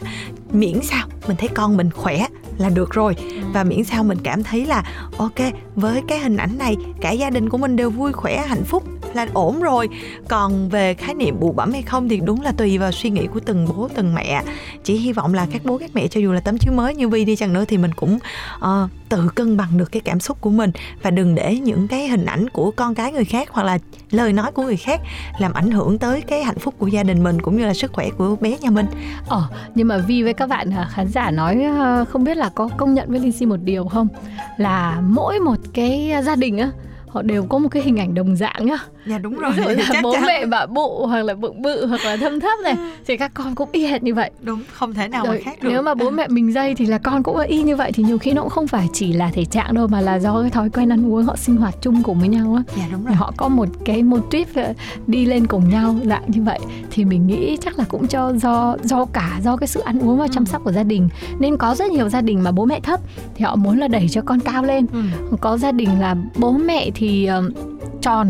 Miễn 0.51 0.81
sao 0.83 1.07
mình 1.27 1.37
thấy 1.37 1.49
con 1.55 1.77
mình 1.77 1.89
khỏe 1.91 2.25
là 2.61 2.69
được 2.69 2.91
rồi. 2.91 3.15
Và 3.53 3.63
miễn 3.63 3.83
sao 3.83 4.03
mình 4.03 4.17
cảm 4.23 4.43
thấy 4.43 4.65
là 4.65 4.83
ok 5.17 5.39
với 5.75 6.01
cái 6.07 6.19
hình 6.19 6.37
ảnh 6.37 6.57
này 6.57 6.75
cả 7.01 7.11
gia 7.11 7.29
đình 7.29 7.49
của 7.49 7.57
mình 7.57 7.75
đều 7.75 7.89
vui 7.89 8.11
khỏe 8.11 8.45
hạnh 8.47 8.63
phúc 8.63 8.83
là 9.13 9.27
ổn 9.33 9.61
rồi. 9.61 9.89
Còn 10.27 10.69
về 10.69 10.93
khái 10.93 11.13
niệm 11.15 11.39
bụ 11.39 11.51
bẩm 11.51 11.71
hay 11.71 11.81
không 11.81 12.09
thì 12.09 12.19
đúng 12.23 12.41
là 12.41 12.51
tùy 12.51 12.77
vào 12.77 12.91
suy 12.91 13.09
nghĩ 13.09 13.27
của 13.27 13.39
từng 13.39 13.67
bố 13.69 13.89
từng 13.95 14.13
mẹ. 14.15 14.43
Chỉ 14.83 14.97
hy 14.97 15.13
vọng 15.13 15.33
là 15.33 15.47
các 15.51 15.61
bố 15.65 15.77
các 15.77 15.89
mẹ 15.93 16.07
cho 16.07 16.19
dù 16.19 16.31
là 16.31 16.39
tấm 16.39 16.57
chiếu 16.57 16.73
mới 16.73 16.95
như 16.95 17.09
vi 17.09 17.25
đi 17.25 17.35
chăng 17.35 17.53
nữa 17.53 17.65
thì 17.67 17.77
mình 17.77 17.93
cũng 17.93 18.19
uh, 18.57 18.89
tự 19.09 19.29
cân 19.35 19.57
bằng 19.57 19.77
được 19.77 19.91
cái 19.91 20.01
cảm 20.05 20.19
xúc 20.19 20.41
của 20.41 20.49
mình. 20.49 20.71
Và 21.01 21.11
đừng 21.11 21.35
để 21.35 21.55
những 21.55 21.87
cái 21.87 22.07
hình 22.07 22.25
ảnh 22.25 22.49
của 22.49 22.71
con 22.71 22.95
cái 22.95 23.11
người 23.11 23.25
khác 23.25 23.49
hoặc 23.51 23.63
là 23.63 23.77
lời 24.11 24.33
nói 24.33 24.51
của 24.51 24.63
người 24.63 24.77
khác 24.77 25.01
làm 25.39 25.53
ảnh 25.53 25.71
hưởng 25.71 25.97
tới 25.97 26.21
cái 26.21 26.43
hạnh 26.43 26.59
phúc 26.59 26.73
của 26.77 26.87
gia 26.87 27.03
đình 27.03 27.23
mình 27.23 27.41
cũng 27.41 27.57
như 27.57 27.65
là 27.65 27.73
sức 27.73 27.93
khỏe 27.93 28.09
của 28.09 28.35
bé 28.35 28.57
nhà 28.61 28.69
mình. 28.69 28.85
Ờ 29.27 29.47
nhưng 29.75 29.87
mà 29.87 29.97
vi 29.97 30.23
với 30.23 30.33
các 30.33 30.49
bạn 30.49 30.71
à, 30.71 30.89
khán 30.91 31.07
giả 31.07 31.31
nói 31.31 31.63
ờ, 31.63 32.05
không 32.09 32.23
biết 32.23 32.37
là 32.37 32.49
có 32.55 32.69
công 32.77 32.93
nhận 32.93 33.11
với 33.11 33.19
linh 33.19 33.31
si 33.31 33.45
một 33.45 33.59
điều 33.63 33.85
không? 33.85 34.07
Là 34.57 35.01
mỗi 35.01 35.39
một 35.39 35.57
cái 35.73 36.13
gia 36.23 36.35
đình 36.35 36.57
á, 36.57 36.71
họ 37.07 37.21
đều 37.21 37.43
có 37.43 37.57
một 37.57 37.69
cái 37.71 37.83
hình 37.83 37.99
ảnh 37.99 38.13
đồng 38.13 38.35
dạng 38.35 38.65
nhá 38.65 38.77
dạ 39.05 39.17
đúng 39.17 39.39
rồi. 39.39 39.51
Ví 39.51 39.63
dụ 39.63 39.69
là 39.69 39.85
chắc 39.93 40.03
bố 40.03 40.13
chắn. 40.13 40.23
mẹ 40.27 40.45
bả 40.45 40.65
bự 40.65 41.05
hoặc 41.05 41.21
là 41.21 41.33
bự 41.33 41.51
bự 41.51 41.85
hoặc 41.85 42.01
là 42.05 42.17
thâm 42.17 42.39
thấp 42.39 42.59
này 42.63 42.75
thì 43.07 43.17
các 43.17 43.31
con 43.33 43.55
cũng 43.55 43.69
y 43.71 43.85
hệt 43.85 44.03
như 44.03 44.13
vậy. 44.13 44.31
Đúng 44.41 44.63
không 44.73 44.93
thể 44.93 45.07
nào 45.07 45.23
mà 45.25 45.31
rồi 45.31 45.41
khác 45.41 45.61
được. 45.61 45.69
nếu 45.71 45.81
mà 45.81 45.93
bố 45.93 46.09
mẹ 46.09 46.27
mình 46.27 46.53
dây 46.53 46.75
thì 46.75 46.85
là 46.85 46.97
con 46.97 47.23
cũng 47.23 47.39
y 47.39 47.63
như 47.63 47.75
vậy 47.75 47.91
thì 47.91 48.03
nhiều 48.03 48.17
khi 48.17 48.31
nó 48.33 48.41
cũng 48.41 48.49
không 48.49 48.67
phải 48.67 48.87
chỉ 48.93 49.13
là 49.13 49.29
thể 49.33 49.45
trạng 49.45 49.73
đâu 49.73 49.87
mà 49.87 50.01
là 50.01 50.19
do 50.19 50.41
cái 50.41 50.49
thói 50.49 50.69
quen 50.69 50.89
ăn 50.91 51.11
uống 51.13 51.23
họ 51.25 51.35
sinh 51.35 51.55
hoạt 51.57 51.75
chung 51.81 52.03
cùng 52.03 52.19
với 52.19 52.29
nhau 52.29 52.53
á. 52.57 52.63
Dạ 52.77 52.83
đúng 52.91 53.05
Rồi. 53.05 53.15
họ 53.15 53.33
có 53.37 53.47
một 53.47 53.67
cái 53.85 54.03
mô 54.03 54.17
típ 54.19 54.47
đi 55.07 55.25
lên 55.25 55.47
cùng 55.47 55.69
nhau 55.69 55.95
dạng 56.03 56.23
như 56.27 56.41
vậy 56.41 56.59
thì 56.91 57.05
mình 57.05 57.27
nghĩ 57.27 57.57
chắc 57.61 57.79
là 57.79 57.85
cũng 57.89 58.07
cho 58.07 58.33
do 58.35 58.75
do 58.83 59.05
cả 59.05 59.39
do 59.43 59.57
cái 59.57 59.67
sự 59.67 59.79
ăn 59.79 59.99
uống 59.99 60.17
và 60.19 60.27
chăm 60.27 60.45
sóc 60.45 60.61
của 60.63 60.71
gia 60.71 60.83
đình. 60.83 61.09
Nên 61.39 61.57
có 61.57 61.75
rất 61.75 61.91
nhiều 61.91 62.09
gia 62.09 62.21
đình 62.21 62.43
mà 62.43 62.51
bố 62.51 62.65
mẹ 62.65 62.79
thấp 62.79 62.99
thì 63.35 63.45
họ 63.45 63.55
muốn 63.55 63.77
là 63.79 63.87
đẩy 63.87 64.07
cho 64.09 64.21
con 64.21 64.39
cao 64.39 64.63
lên. 64.63 64.85
Ừ. 64.93 65.01
có 65.41 65.57
gia 65.57 65.71
đình 65.71 65.99
là 65.99 66.15
bố 66.35 66.51
mẹ 66.51 66.89
thì 66.95 67.29
uh, 67.39 67.53
tròn 68.01 68.27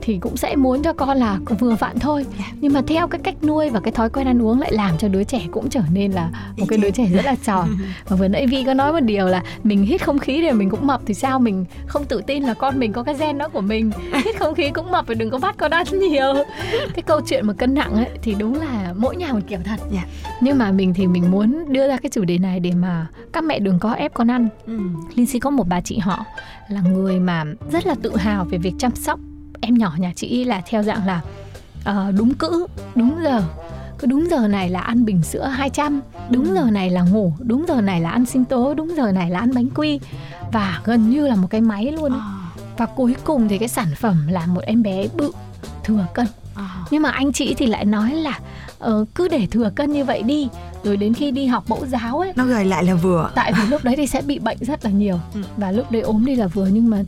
thì 0.00 0.13
cũng 0.20 0.36
sẽ 0.36 0.56
muốn 0.56 0.82
cho 0.82 0.92
con 0.92 1.18
là 1.18 1.38
vừa 1.58 1.74
vặn 1.74 1.98
thôi. 1.98 2.26
Dạ. 2.38 2.44
nhưng 2.60 2.72
mà 2.72 2.82
theo 2.86 3.08
cái 3.08 3.20
cách 3.24 3.44
nuôi 3.44 3.70
và 3.70 3.80
cái 3.80 3.92
thói 3.92 4.10
quen 4.10 4.26
ăn 4.26 4.42
uống 4.42 4.60
lại 4.60 4.72
làm 4.72 4.98
cho 4.98 5.08
đứa 5.08 5.24
trẻ 5.24 5.40
cũng 5.50 5.68
trở 5.70 5.80
nên 5.92 6.12
là 6.12 6.30
một 6.56 6.66
cái 6.68 6.78
đứa 6.78 6.90
trẻ 6.90 7.06
rất 7.12 7.24
là 7.24 7.34
tròn 7.44 7.68
và 8.08 8.16
vừa 8.20 8.28
nãy 8.28 8.46
Vi 8.46 8.64
có 8.64 8.74
nói 8.74 8.92
một 8.92 9.00
điều 9.00 9.26
là 9.26 9.42
mình 9.62 9.82
hít 9.82 10.02
không 10.04 10.18
khí 10.18 10.42
để 10.42 10.52
mình 10.52 10.70
cũng 10.70 10.86
mập 10.86 11.00
thì 11.06 11.14
sao? 11.14 11.38
Mình 11.38 11.64
không 11.86 12.04
tự 12.04 12.22
tin 12.26 12.42
là 12.42 12.54
con 12.54 12.78
mình 12.78 12.92
có 12.92 13.02
cái 13.02 13.14
gen 13.18 13.38
đó 13.38 13.48
của 13.48 13.60
mình. 13.60 13.90
Hít 14.24 14.36
không 14.38 14.54
khí 14.54 14.70
cũng 14.70 14.90
mập 14.90 15.06
và 15.06 15.14
đừng 15.14 15.30
có 15.30 15.38
bắt 15.38 15.54
con 15.58 15.70
ăn 15.70 15.86
nhiều. 15.92 16.34
Cái 16.94 17.02
câu 17.02 17.20
chuyện 17.26 17.46
mà 17.46 17.52
cân 17.52 17.74
nặng 17.74 17.94
ấy 17.94 18.08
thì 18.22 18.34
đúng 18.38 18.60
là 18.60 18.94
mỗi 18.96 19.16
nhà 19.16 19.32
một 19.32 19.40
kiểu 19.46 19.58
thật. 19.64 19.80
Dạ. 19.92 20.04
nhưng 20.40 20.58
mà 20.58 20.70
mình 20.70 20.94
thì 20.94 21.06
mình 21.06 21.30
muốn 21.30 21.64
đưa 21.72 21.88
ra 21.88 21.96
cái 21.96 22.10
chủ 22.10 22.24
đề 22.24 22.38
này 22.38 22.60
để 22.60 22.72
mà 22.72 23.06
các 23.32 23.44
mẹ 23.44 23.58
đừng 23.58 23.78
có 23.78 23.92
ép 23.92 24.14
con 24.14 24.30
ăn. 24.30 24.48
Ừ. 24.66 24.78
Linh 25.14 25.26
Si 25.26 25.38
có 25.38 25.50
một 25.50 25.68
bà 25.68 25.80
chị 25.80 25.98
họ 25.98 26.24
là 26.68 26.80
người 26.80 27.20
mà 27.20 27.44
rất 27.72 27.86
là 27.86 27.94
tự 28.02 28.16
hào 28.16 28.44
về 28.44 28.58
việc 28.58 28.72
chăm 28.78 28.94
sóc 28.94 29.20
em 29.64 29.74
nhỏ 29.78 29.92
nhà 29.98 30.12
chị 30.16 30.44
là 30.44 30.62
theo 30.70 30.82
dạng 30.82 31.06
là 31.06 31.20
ờ, 31.84 32.12
đúng 32.18 32.34
cữ, 32.34 32.66
đúng 32.94 33.14
giờ. 33.24 33.42
Cứ 33.98 34.06
đúng 34.06 34.26
giờ 34.30 34.48
này 34.48 34.70
là 34.70 34.80
ăn 34.80 35.04
bình 35.04 35.22
sữa 35.22 35.44
200, 35.46 36.00
đúng 36.30 36.54
giờ 36.54 36.64
này 36.70 36.90
là 36.90 37.02
ngủ, 37.02 37.32
đúng 37.38 37.64
giờ 37.68 37.80
này 37.80 38.00
là 38.00 38.10
ăn 38.10 38.26
sinh 38.26 38.44
tố, 38.44 38.74
đúng 38.74 38.94
giờ 38.96 39.12
này 39.12 39.30
là 39.30 39.38
ăn 39.38 39.54
bánh 39.54 39.68
quy 39.74 40.00
và 40.52 40.80
gần 40.84 41.10
như 41.10 41.26
là 41.28 41.34
một 41.36 41.46
cái 41.50 41.60
máy 41.60 41.92
luôn. 41.92 42.12
ấy. 42.12 42.20
À, 42.20 42.64
Và 42.76 42.86
cuối 42.86 43.16
cùng 43.24 43.48
thì 43.48 43.58
cái 43.58 43.68
sản 43.68 43.86
phẩm 43.96 44.26
là 44.28 44.46
một 44.46 44.60
em 44.60 44.82
bé 44.82 45.08
bự 45.16 45.32
thừa 45.84 46.06
cân. 46.14 46.26
à. 46.54 46.68
Nhưng 46.90 47.02
mà 47.02 47.10
anh 47.10 47.32
chị 47.32 47.54
thì 47.58 47.66
lại 47.66 47.84
nói 47.84 48.10
là 48.14 48.38
ờ, 48.78 49.04
cứ 49.14 49.28
để 49.28 49.46
thừa 49.50 49.70
cân 49.74 49.92
như 49.92 50.04
vậy 50.04 50.22
đi, 50.22 50.48
rồi 50.84 50.96
đến 50.96 51.14
khi 51.14 51.30
đi 51.30 51.46
học 51.46 51.64
mẫu 51.68 51.86
giáo 51.86 52.18
ấy 52.18 52.32
nó 52.36 52.44
gầy 52.44 52.64
lại 52.64 52.84
là 52.84 52.94
vừa 52.94 53.30
tại 53.34 53.52
vì 53.52 53.62
lúc 53.70 53.84
đấy 53.84 53.94
thì 53.96 54.06
sẽ 54.06 54.22
bị 54.22 54.38
bệnh 54.38 54.58
rất 54.60 54.84
là 54.84 54.90
nhiều 54.90 55.18
Ừ. 55.34 55.40
và 55.56 55.70
lúc 55.72 55.90
đấy 55.90 56.02
ốm 56.02 56.24
đi 56.26 56.36
là 56.36 56.46
vừa 56.46 56.66
nhưng 56.72 56.90
mà 56.90 57.02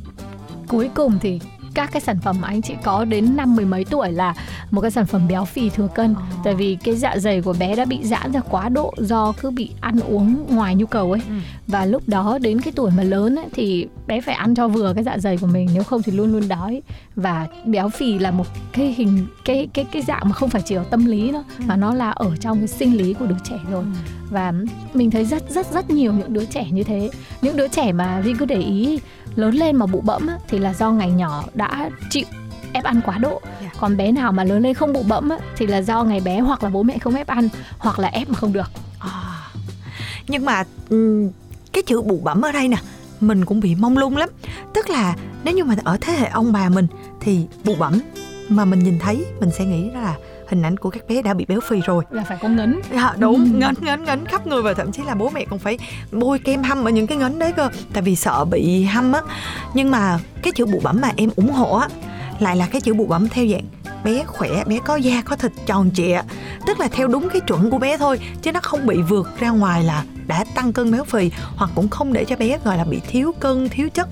cuối 0.69 0.91
cùng 0.95 1.19
thì 1.21 1.41
các 1.76 1.92
cái 1.92 2.00
sản 2.00 2.18
phẩm 2.23 2.37
mà 2.40 2.49
anh 2.49 2.62
chị 2.62 2.75
có 2.83 3.04
đến 3.04 3.37
năm 3.37 3.56
mười 3.56 3.64
mấy 3.64 3.85
tuổi 3.85 4.12
là 4.12 4.35
một 4.71 4.80
cái 4.80 4.90
sản 4.90 5.06
phẩm 5.06 5.28
béo 5.28 5.45
phì 5.45 5.71
thừa 5.71 5.88
cân. 5.95 6.14
Ờ. 6.14 6.23
tại 6.45 6.54
vì 6.54 6.78
cái 6.85 6.97
dạ 6.97 7.16
dày 7.18 7.42
của 7.42 7.54
bé 7.59 7.76
đã 7.76 7.85
bị 7.85 7.99
giãn 8.02 8.33
ra 8.33 8.40
quá 8.40 8.68
độ 8.68 8.95
do 8.99 9.33
cứ 9.40 9.50
bị 9.50 9.71
ăn 9.80 10.00
uống 10.00 10.47
ngoài 10.56 10.75
nhu 10.75 10.87
cầu 10.87 11.12
ấy. 11.12 11.21
Ừ. 11.28 11.35
và 11.66 11.85
lúc 11.87 12.02
đó 12.06 12.38
đến 12.42 12.61
cái 12.61 12.73
tuổi 12.76 12.90
mà 12.97 13.02
lớn 13.02 13.37
ấy, 13.37 13.47
thì 13.54 13.87
bé 14.06 14.21
phải 14.21 14.35
ăn 14.35 14.54
cho 14.54 14.68
vừa 14.68 14.92
cái 14.95 15.04
dạ 15.04 15.18
dày 15.18 15.37
của 15.37 15.47
mình 15.47 15.68
nếu 15.75 15.83
không 15.83 16.02
thì 16.02 16.12
luôn 16.12 16.33
luôn 16.33 16.49
đói. 16.49 16.83
Và 17.16 17.47
béo 17.64 17.88
phì 17.88 18.18
là 18.18 18.30
một 18.30 18.47
cái 18.73 18.95
hình 18.97 19.26
cái 19.45 19.68
cái 19.75 19.85
cái 19.92 20.02
dạng 20.02 20.23
mà 20.25 20.33
không 20.33 20.50
phải 20.50 20.62
chỉ 20.64 20.75
ở 20.75 20.85
tâm 20.90 21.04
lý 21.06 21.33
đâu 21.33 21.42
mà 21.66 21.76
nó 21.76 21.95
là 21.95 22.11
ở 22.11 22.37
trong 22.37 22.59
cái 22.59 22.68
sinh 22.68 22.97
lý 22.97 23.14
của 23.14 23.26
đứa 23.26 23.37
trẻ 23.45 23.56
rồi. 23.71 23.85
Và 24.30 24.52
mình 24.95 25.11
thấy 25.11 25.25
rất 25.25 25.50
rất 25.50 25.73
rất 25.73 25.90
nhiều 25.90 26.12
những 26.12 26.33
đứa 26.33 26.45
trẻ 26.45 26.66
như 26.71 26.83
thế. 26.83 27.11
Những 27.42 27.56
đứa 27.56 27.68
trẻ 27.68 27.92
mà 27.92 28.21
Vi 28.21 28.35
cứ 28.38 28.45
để 28.45 28.61
ý 28.61 28.99
lớn 29.37 29.55
lên 29.55 29.76
mà 29.76 29.87
bụ 29.87 30.00
bẫm 30.00 30.26
á, 30.26 30.38
thì 30.49 30.59
là 30.59 30.75
do 30.75 30.90
ngày 30.90 31.11
nhỏ 31.11 31.45
đã 31.55 31.90
chịu 32.11 32.25
ép 32.73 32.85
ăn 32.85 33.00
quá 33.05 33.19
độ 33.19 33.40
Dạ. 33.62 33.71
còn 33.81 33.97
bé 33.97 34.12
nào 34.12 34.33
mà 34.33 34.45
lớn 34.45 34.62
lên 34.62 34.75
không 34.75 34.93
bụ 34.93 35.02
bẫm 35.09 35.28
á, 35.28 35.37
thì 35.57 35.66
là 35.66 35.78
do 35.83 36.05
ngày 36.05 36.21
bé 36.21 36.40
hoặc 36.40 36.62
là 36.64 36.71
bố 36.71 36.83
mẹ 36.83 36.99
không 36.99 37.14
ép 37.14 37.26
ăn 37.26 37.49
hoặc 37.78 37.99
là 37.99 38.09
ép 38.09 38.28
mà 38.28 38.35
không 38.35 38.52
được 38.52 38.71
À. 38.99 39.11
nhưng 40.28 40.45
mà 40.45 40.64
ừm, 40.88 41.28
cái 41.73 41.83
chữ 41.87 42.02
bụ 42.02 42.21
bẩm 42.25 42.43
ở 42.43 42.52
đây 42.52 42.69
nè 42.69 42.76
mình 43.21 43.45
cũng 43.45 43.61
bị 43.61 43.75
mông 43.75 43.99
lung 43.99 44.16
lắm 44.16 44.28
tức 44.75 44.90
là 44.90 45.14
nếu 45.45 45.55
như 45.55 45.64
mà 45.64 45.75
ở 45.85 45.97
thế 46.00 46.12
hệ 46.12 46.26
ông 46.26 46.52
bà 46.52 46.69
mình 46.69 46.87
thì 47.21 47.47
bụ 47.64 47.75
bẩm 47.78 48.00
mà 48.49 48.64
mình 48.64 48.85
nhìn 48.85 48.99
thấy 48.99 49.25
mình 49.40 49.50
sẽ 49.59 49.64
nghĩ 49.64 49.90
đó 49.95 50.00
là 50.00 50.14
hình 50.49 50.62
ảnh 50.62 50.76
của 50.76 50.91
các 50.91 51.09
bé 51.09 51.23
đã 51.23 51.35
bị 51.35 51.45
béo 51.49 51.61
phì 51.61 51.81
rồi. 51.81 52.05
Là 52.11 52.25
phải 52.29 52.38
có 52.43 52.49
ngấn. 52.49 52.81
Dạ, 52.93 53.12
đúng 53.19 53.35
Ừ. 53.35 53.59
ngấn 53.59 53.75
ngấn 53.81 54.05
ngấn 54.05 54.26
khắp 54.26 54.47
người 54.47 54.62
và 54.62 54.75
thậm 54.75 54.93
chí 54.93 55.03
là 55.07 55.15
bố 55.15 55.31
mẹ 55.35 55.45
còn 55.50 55.59
phải 55.59 55.79
bôi 56.12 56.38
kem 56.38 56.62
hâm 56.62 56.85
ở 56.85 56.91
những 56.91 57.07
cái 57.07 57.19
ngấn 57.19 57.38
đấy 57.38 57.53
cơ. 57.53 57.69
Tại 57.93 58.03
vì 58.03 58.17
sợ 58.17 58.45
bị 58.45 58.85
hâm 58.85 59.12
á. 59.12 59.21
Nhưng 59.75 59.91
mà 59.91 60.19
cái 60.43 60.53
chữ 60.57 60.67
bụ 60.67 60.81
bẩm 60.85 60.99
mà 61.00 61.11
em 61.17 61.31
ủng 61.37 61.50
hộ 61.53 61.76
á 61.76 61.88
lại 62.41 62.57
là 62.57 62.67
cái 62.73 62.81
chữ 62.81 62.95
bụ 62.95 63.07
bẩm 63.07 63.29
theo 63.29 63.47
dạng 63.47 63.65
bé 64.05 64.25
khỏe 64.26 64.65
bé 64.67 64.79
có 64.85 64.97
da 64.97 65.23
có 65.23 65.37
thịt 65.37 65.53
tròn 65.67 65.91
trịa. 65.95 66.21
Tức 66.67 66.81
là 66.81 66.88
theo 66.88 67.09
đúng 67.09 67.29
cái 67.29 67.41
chuẩn 67.41 67.71
của 67.71 67.79
bé 67.79 67.97
thôi 67.99 68.21
chứ 68.43 68.53
nó 68.53 68.61
không 68.62 68.87
bị 68.87 68.97
vượt 69.03 69.29
ra 69.38 69.50
ngoài 69.50 69.85
là 69.85 70.05
đã 70.26 70.45
tăng 70.55 70.73
cân 70.73 70.93
béo 70.93 71.05
phì 71.05 71.31
hoặc 71.57 71.71
cũng 71.75 71.88
không 71.88 72.12
để 72.12 72.25
cho 72.25 72.37
bé 72.37 72.59
gọi 72.65 72.79
là 72.79 72.85
bị 72.85 73.00
thiếu 73.09 73.33
cân 73.41 73.69
thiếu 73.69 73.88
chất 73.95 74.09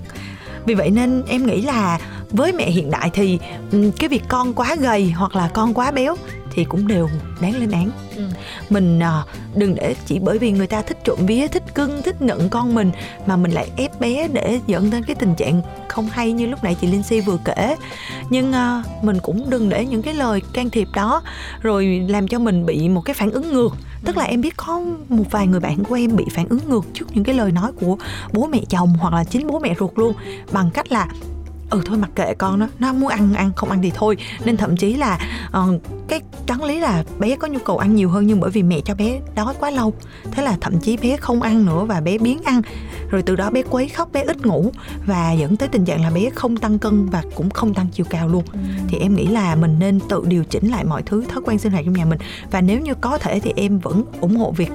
vì 0.65 0.73
vậy 0.73 0.91
nên 0.91 1.23
em 1.27 1.45
nghĩ 1.45 1.61
là 1.61 1.99
với 2.29 2.53
mẹ 2.53 2.69
hiện 2.69 2.91
đại 2.91 3.09
thì 3.13 3.39
ừ, 3.71 3.91
cái 3.99 4.09
việc 4.09 4.23
con 4.27 4.53
quá 4.53 4.75
gầy 4.79 5.11
hoặc 5.11 5.35
là 5.35 5.49
con 5.53 5.73
quá 5.73 5.91
béo 5.91 6.15
thì 6.55 6.63
cũng 6.63 6.87
đều 6.87 7.09
đáng 7.41 7.55
lên 7.55 7.71
án. 7.71 7.91
Ừ. 8.15 8.23
mình 8.69 8.99
à, 8.99 9.23
đừng 9.55 9.75
để 9.75 9.95
chỉ 10.05 10.19
bởi 10.19 10.39
vì 10.39 10.51
người 10.51 10.67
ta 10.67 10.81
thích 10.81 10.97
trộm 11.03 11.19
vía 11.25 11.47
thích 11.47 11.63
cưng 11.75 12.01
thích 12.01 12.21
nựng 12.21 12.49
con 12.49 12.75
mình 12.75 12.91
mà 13.25 13.35
mình 13.35 13.51
lại 13.51 13.69
ép 13.77 13.99
bé 13.99 14.27
để 14.27 14.59
dẫn 14.67 14.89
đến 14.89 15.03
cái 15.03 15.15
tình 15.15 15.35
trạng 15.35 15.61
không 15.87 16.07
hay 16.11 16.31
như 16.31 16.45
lúc 16.45 16.63
nãy 16.63 16.75
chị 16.81 16.87
Linh 16.87 17.03
Si 17.03 17.21
vừa 17.21 17.37
kể. 17.45 17.75
Nhưng 18.29 18.53
à, 18.53 18.83
mình 19.01 19.17
cũng 19.23 19.49
đừng 19.49 19.69
để 19.69 19.85
những 19.85 20.01
cái 20.01 20.13
lời 20.13 20.41
can 20.53 20.69
thiệp 20.69 20.87
đó 20.95 21.21
rồi 21.61 22.05
làm 22.09 22.27
cho 22.27 22.39
mình 22.39 22.65
bị 22.65 22.89
một 22.89 23.01
cái 23.01 23.13
phản 23.13 23.31
ứng 23.31 23.53
ngược. 23.53 23.75
Tức 24.05 24.17
là 24.17 24.23
em 24.23 24.41
biết 24.41 24.57
có 24.57 24.81
một 25.09 25.23
vài 25.31 25.47
người 25.47 25.59
bạn 25.59 25.83
của 25.83 25.95
em 25.95 26.15
bị 26.15 26.25
phản 26.31 26.47
ứng 26.49 26.59
ngược 26.67 26.85
trước 26.93 27.05
những 27.13 27.23
cái 27.23 27.35
lời 27.35 27.51
nói 27.51 27.71
của 27.71 27.97
bố 28.33 28.47
mẹ 28.47 28.59
chồng 28.69 28.93
hoặc 28.99 29.13
là 29.13 29.23
chính 29.23 29.47
bố 29.47 29.59
mẹ 29.59 29.75
ruột 29.79 29.91
luôn. 29.95 30.13
Bằng 30.51 30.69
cách 30.73 30.91
là 30.91 31.07
ừ 31.69 31.81
thôi 31.85 31.97
mặc 31.97 32.09
kệ 32.15 32.33
con 32.33 32.59
nó 32.59 32.67
nó 32.79 32.93
muốn 32.93 33.09
ăn 33.09 33.33
ăn 33.33 33.51
không 33.55 33.69
ăn 33.69 33.81
thì 33.81 33.91
thôi. 33.95 34.17
Nên 34.45 34.57
thậm 34.57 34.77
chí 34.77 34.93
là 34.93 35.19
ờ, 35.51 35.79
cái 36.07 36.21
đáng 36.47 36.63
lý 36.63 36.79
là 36.79 37.03
bé 37.19 37.35
có 37.35 37.47
nhu 37.47 37.59
cầu 37.59 37.77
ăn 37.77 37.95
nhiều 37.95 38.09
hơn 38.09 38.27
nhưng 38.27 38.39
bởi 38.39 38.51
vì 38.51 38.63
mẹ 38.63 38.79
cho 38.85 38.95
bé 38.95 39.19
đói 39.35 39.53
quá 39.59 39.71
lâu. 39.71 39.93
Thế 40.31 40.43
là 40.43 40.57
thậm 40.61 40.79
chí 40.79 40.97
bé 40.97 41.17
không 41.17 41.41
ăn 41.41 41.65
nữa 41.65 41.85
và 41.85 42.01
bé 42.01 42.17
biến 42.17 42.39
ăn. 42.43 42.61
Rồi 43.09 43.21
từ 43.21 43.35
đó 43.35 43.49
bé 43.49 43.61
quấy 43.69 43.89
khóc 43.89 44.09
bé 44.13 44.23
ít 44.23 44.45
ngủ 44.45 44.71
và 45.05 45.31
dẫn 45.31 45.57
tới 45.57 45.69
tình 45.69 45.85
trạng 45.85 46.01
là 46.01 46.09
bé 46.09 46.29
không 46.35 46.57
tăng 46.57 46.79
cân 46.79 47.05
và 47.05 47.23
cũng 47.35 47.49
không 47.49 47.73
tăng 47.73 47.87
chiều 47.93 48.05
cao 48.09 48.27
luôn. 48.27 48.43
Thì 48.87 48.97
em 48.97 49.15
nghĩ 49.15 49.27
là 49.27 49.55
mình 49.55 49.79
nên 49.79 49.99
tự 50.09 50.23
điều 50.27 50.43
chỉnh 50.43 50.67
lại 50.67 50.85
mọi 50.85 51.03
thứ 51.05 51.25
thói 51.25 51.41
quen 51.45 51.59
sinh 51.59 51.71
hoạt 51.71 51.85
trong 51.85 51.93
nhà 51.93 52.05
mình. 52.05 52.19
Và 52.51 52.61
nếu 52.61 52.79
như 52.79 52.93
có 52.93 53.17
thể 53.17 53.39
thì 53.39 53.53
em 53.55 53.79
vẫn 53.79 54.03
ủng 54.21 54.35
hộ 54.35 54.51
việc 54.51 54.71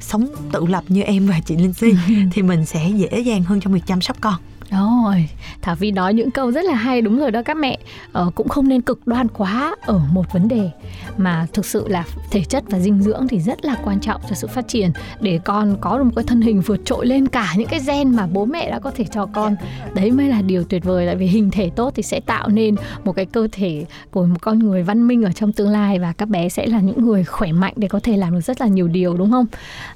sống 0.00 0.28
tự 0.52 0.66
lập 0.66 0.84
như 0.88 1.02
em 1.02 1.26
và 1.26 1.40
chị 1.46 1.56
Linh 1.56 1.72
Si 1.72 1.92
thì 2.32 2.42
mình 2.42 2.66
sẽ 2.66 2.90
dễ 2.90 3.20
dàng 3.20 3.42
hơn 3.42 3.60
trong 3.60 3.72
việc 3.72 3.82
chăm 3.86 4.00
sóc 4.00 4.16
con 4.20 4.34
rồi, 4.70 5.28
Thảo 5.62 5.74
Vi 5.76 5.90
nói 5.90 6.14
những 6.14 6.30
câu 6.30 6.52
rất 6.52 6.64
là 6.64 6.74
hay 6.74 7.02
đúng 7.02 7.18
rồi 7.18 7.30
đó 7.30 7.42
các 7.42 7.56
mẹ. 7.56 7.78
Ờ, 8.12 8.30
Cũng 8.34 8.48
không 8.48 8.68
nên 8.68 8.80
cực 8.80 9.06
đoan 9.06 9.28
quá 9.28 9.74
ở 9.82 10.00
một 10.12 10.32
vấn 10.32 10.48
đề 10.48 10.70
Mà 11.16 11.46
thực 11.52 11.66
sự 11.66 11.88
là 11.88 12.04
thể 12.30 12.44
chất 12.44 12.64
và 12.70 12.78
dinh 12.78 13.02
dưỡng 13.02 13.28
thì 13.28 13.40
rất 13.40 13.64
là 13.64 13.76
quan 13.84 14.00
trọng 14.00 14.20
cho 14.28 14.34
sự 14.34 14.46
phát 14.46 14.68
triển. 14.68 14.90
Để 15.20 15.40
con 15.44 15.76
có 15.80 15.98
được 15.98 16.04
một 16.04 16.12
cái 16.16 16.24
thân 16.24 16.40
hình 16.40 16.60
vượt 16.60 16.80
trội 16.84 17.06
lên 17.06 17.28
cả 17.28 17.54
những 17.56 17.68
cái 17.68 17.80
gen 17.86 18.16
mà 18.16 18.26
bố 18.32 18.44
mẹ 18.44 18.70
đã 18.70 18.78
có 18.78 18.90
thể 18.90 19.04
cho 19.12 19.26
con 19.26 19.56
Đấy 19.94 20.10
mới 20.10 20.28
là 20.28 20.42
điều 20.42 20.64
tuyệt 20.64 20.84
vời. 20.84 21.06
Tại 21.06 21.16
vì 21.16 21.26
hình 21.26 21.50
thể 21.50 21.70
tốt 21.76 21.92
thì 21.96 22.02
sẽ 22.02 22.20
tạo 22.20 22.48
nên 22.48 22.74
một 23.04 23.12
cái 23.12 23.26
cơ 23.26 23.48
thể 23.52 23.84
của 24.10 24.24
một 24.26 24.36
con 24.40 24.58
người 24.58 24.82
văn 24.82 25.08
minh 25.08 25.22
ở 25.22 25.32
trong 25.32 25.52
tương 25.52 25.68
lai 25.70 25.98
Và 25.98 26.12
các 26.12 26.28
bé 26.28 26.48
sẽ 26.48 26.66
là 26.66 26.80
những 26.80 27.06
người 27.06 27.24
khỏe 27.24 27.52
mạnh 27.52 27.72
để 27.76 27.88
có 27.88 28.00
thể 28.02 28.16
làm 28.16 28.34
được 28.34 28.40
rất 28.40 28.60
là 28.60 28.66
nhiều 28.66 28.88
điều 28.88 29.16
đúng 29.16 29.30
không? 29.30 29.46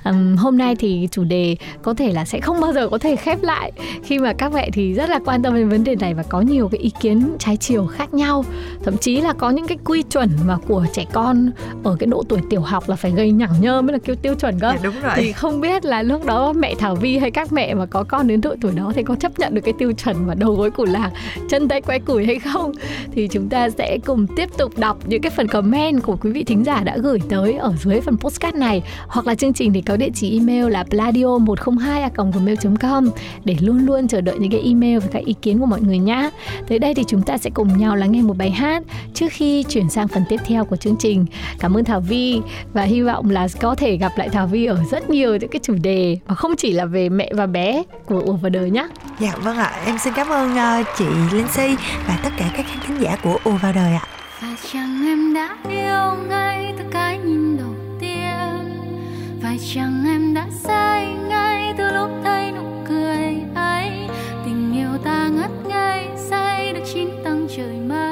Ừm, 0.05 0.37
hôm 0.37 0.59
nay 0.59 0.77
thì 0.77 1.09
chủ 1.11 1.25
đề 1.25 1.57
có 1.83 1.94
thể 1.94 2.12
là 2.12 2.25
sẽ 2.25 2.40
không 2.40 2.61
bao 2.61 2.73
giờ 2.73 2.88
có 2.88 2.99
thể 2.99 3.16
khép 3.16 3.42
lại 3.42 3.73
khi 4.05 4.18
mà 4.18 4.33
các 4.33 4.53
mẹ 4.53 4.62
thì 4.72 4.92
rất 4.92 5.11
là 5.11 5.18
quan 5.25 5.42
tâm 5.42 5.55
đến 5.55 5.68
vấn 5.68 5.85
đề 5.85 5.96
này 5.96 6.14
và 6.14 6.22
có 6.22 6.40
nhiều 6.40 6.68
cái 6.68 6.79
ý 6.79 6.90
kiến 7.01 7.37
trái 7.38 7.57
chiều 7.57 7.87
khác 7.87 8.14
nhau. 8.14 8.44
Thậm 8.85 8.96
chí 8.96 9.20
là 9.20 9.33
có 9.33 9.51
những 9.51 9.66
cái 9.66 9.79
quy 9.85 10.03
chuẩn 10.03 10.31
mà 10.46 10.57
của 10.68 10.87
trẻ 10.92 11.05
con 11.12 11.51
ở 11.85 11.96
cái 11.98 12.07
độ 12.07 12.22
tuổi 12.29 12.40
tiểu 12.51 12.61
học 12.61 12.88
là 12.88 12.96
phải 12.96 13.12
gầy 13.12 13.31
nhẳng 13.31 13.53
nhơ 13.61 13.83
mới 13.83 13.92
là 13.92 13.98
kêu 14.05 14.16
tiêu 14.16 14.35
chuẩn 14.35 14.61
cơ. 14.61 14.72
Dạ, 14.72 14.79
đúng 14.83 14.94
rồi. 15.03 15.12
thì 15.16 15.33
không 15.33 15.61
biết 15.61 15.85
là 15.85 16.03
lúc 16.03 16.27
đó 16.27 16.53
mẹ 16.53 16.75
Thảo 16.75 16.94
Vi 16.94 17.18
hay 17.18 17.31
các 17.31 17.53
mẹ 17.53 17.75
mà 17.75 17.87
có 17.87 18.05
con 18.05 18.27
đến 18.27 18.40
độ 18.40 18.55
tuổi 18.61 18.72
đó 18.72 18.92
thì 18.94 19.03
có 19.03 19.14
chấp 19.14 19.38
nhận 19.38 19.55
được 19.55 19.61
cái 19.64 19.75
tiêu 19.79 19.92
chuẩn 19.92 20.27
mà 20.27 20.35
đầu 20.35 20.55
gối 20.55 20.70
củ 20.70 20.85
lạc 20.85 21.11
chân 21.48 21.68
tay 21.68 21.81
quay 21.81 22.01
củi 22.01 22.27
hay 22.27 22.38
không? 22.38 22.72
Thì 23.12 23.29
chúng 23.29 23.48
ta 23.48 23.70
sẽ 23.70 23.98
cùng 24.05 24.27
tiếp 24.37 24.48
tục 24.59 24.79
đọc 24.79 24.98
những 25.07 25.22
cái 25.22 25.31
phần 25.31 25.48
comment 25.48 26.03
của 26.03 26.16
quý 26.16 26.31
vị 26.31 26.44
thính 26.44 26.64
giả 26.64 26.83
đã 26.85 26.96
gửi 26.96 27.18
tới 27.29 27.53
ở 27.53 27.75
dưới 27.83 28.01
phần 28.01 28.16
postcard 28.16 28.57
này. 28.57 28.83
Hoặc 29.07 29.27
là 29.27 29.35
chương 29.35 29.53
trình 29.53 29.72
thì 29.72 29.81
có 29.83 29.96
địa 29.96 30.11
chỉ 30.14 30.38
email 30.38 30.72
là 30.72 30.85
pladio 30.85 31.38
102 31.38 32.11
gmail 32.16 32.57
com 32.81 33.11
để 33.44 33.57
luôn 33.61 33.87
luôn 33.87 34.09
chờ 34.09 34.20
đợi 34.20 34.37
những 34.38 34.52
cái 34.53 34.61
email 34.65 34.99
và 34.99 35.07
các 35.12 35.25
ý 35.25 35.35
kiến 35.43 35.59
của 35.59 35.67
mọi 35.67 35.81
người 35.81 35.99
nhé. 35.99 36.31
Tới 36.69 36.79
đây 36.79 36.95
thì 36.95 37.05
chúng 37.09 37.23
ta 37.23 37.38
sẽ 37.38 37.51
cùng 37.55 37.79
nhau 37.79 37.97
lắng 37.97 38.12
nghe 38.12 38.23
một 38.23 38.37
bài 38.37 38.51
hát 38.51 38.83
trước 39.15 39.27
khi 39.31 39.62
chuyển 39.62 39.91
sang 39.91 40.09
phần 40.09 40.23
tiếp 40.29 40.41
theo 40.47 40.65
của 40.65 40.77
chương 40.77 40.97
trình. 40.99 41.27
Cảm 41.59 41.77
ơn 41.77 41.85
Thảo 41.85 42.01
Vi 42.01 42.41
và 42.73 42.83
hy 42.83 43.03
vọng 43.03 43.31
là 43.31 43.49
có 43.61 43.75
thể 43.75 43.97
gặp 43.97 44.12
lại 44.17 44.29
Thảo 44.29 44.47
Vi 44.47 44.65
ở 44.65 44.79
rất 44.91 45.11
nhiều 45.11 45.37
những 45.37 45.51
cái 45.51 45.61
chủ 45.62 45.75
đề 45.83 46.19
mà 46.27 46.35
không 46.35 46.57
chỉ 46.57 46.73
là 46.73 46.85
về 46.85 47.09
mẹ 47.09 47.31
và 47.35 47.47
bé 47.47 47.83
của 48.07 48.21
ùa 48.21 48.33
vào 48.33 48.51
đời 48.51 48.71
nhé. 48.71 48.88
Dạ 49.21 49.37
vâng 49.37 49.57
ạ, 49.57 49.73
em 49.87 49.99
xin 49.99 50.12
cảm 50.17 50.29
ơn 50.29 50.57
ờ, 50.57 50.83
chị 50.99 51.05
Linh 51.33 51.49
Si 51.49 51.77
và 52.09 52.21
tất 52.25 52.31
cả 52.37 52.51
các 52.57 52.67
khán 52.69 52.79
thính 52.87 52.97
giả 53.01 53.17
của 53.23 53.38
Ùa 53.45 53.57
vào 53.62 53.73
đời 53.73 53.93
ạ. 53.93 54.07
Phải 54.41 54.55
chăng 54.73 55.07
em 55.07 55.35
đã 55.35 55.57
yêu 55.69 56.29
ngay 56.29 56.75
từ 56.79 56.85
cái 56.91 57.19
nhìn 57.19 57.57
đầu 57.57 57.75
tiên 58.01 58.81
Phải 59.43 59.59
chăng 59.75 60.05
em 60.07 60.35
đã 60.35 60.47
say 60.65 61.15
ngay 61.29 61.75
từ 61.79 61.91
lúc 61.91 62.11
thấy 62.25 62.41
trời 67.57 67.81
mây. 67.88 68.12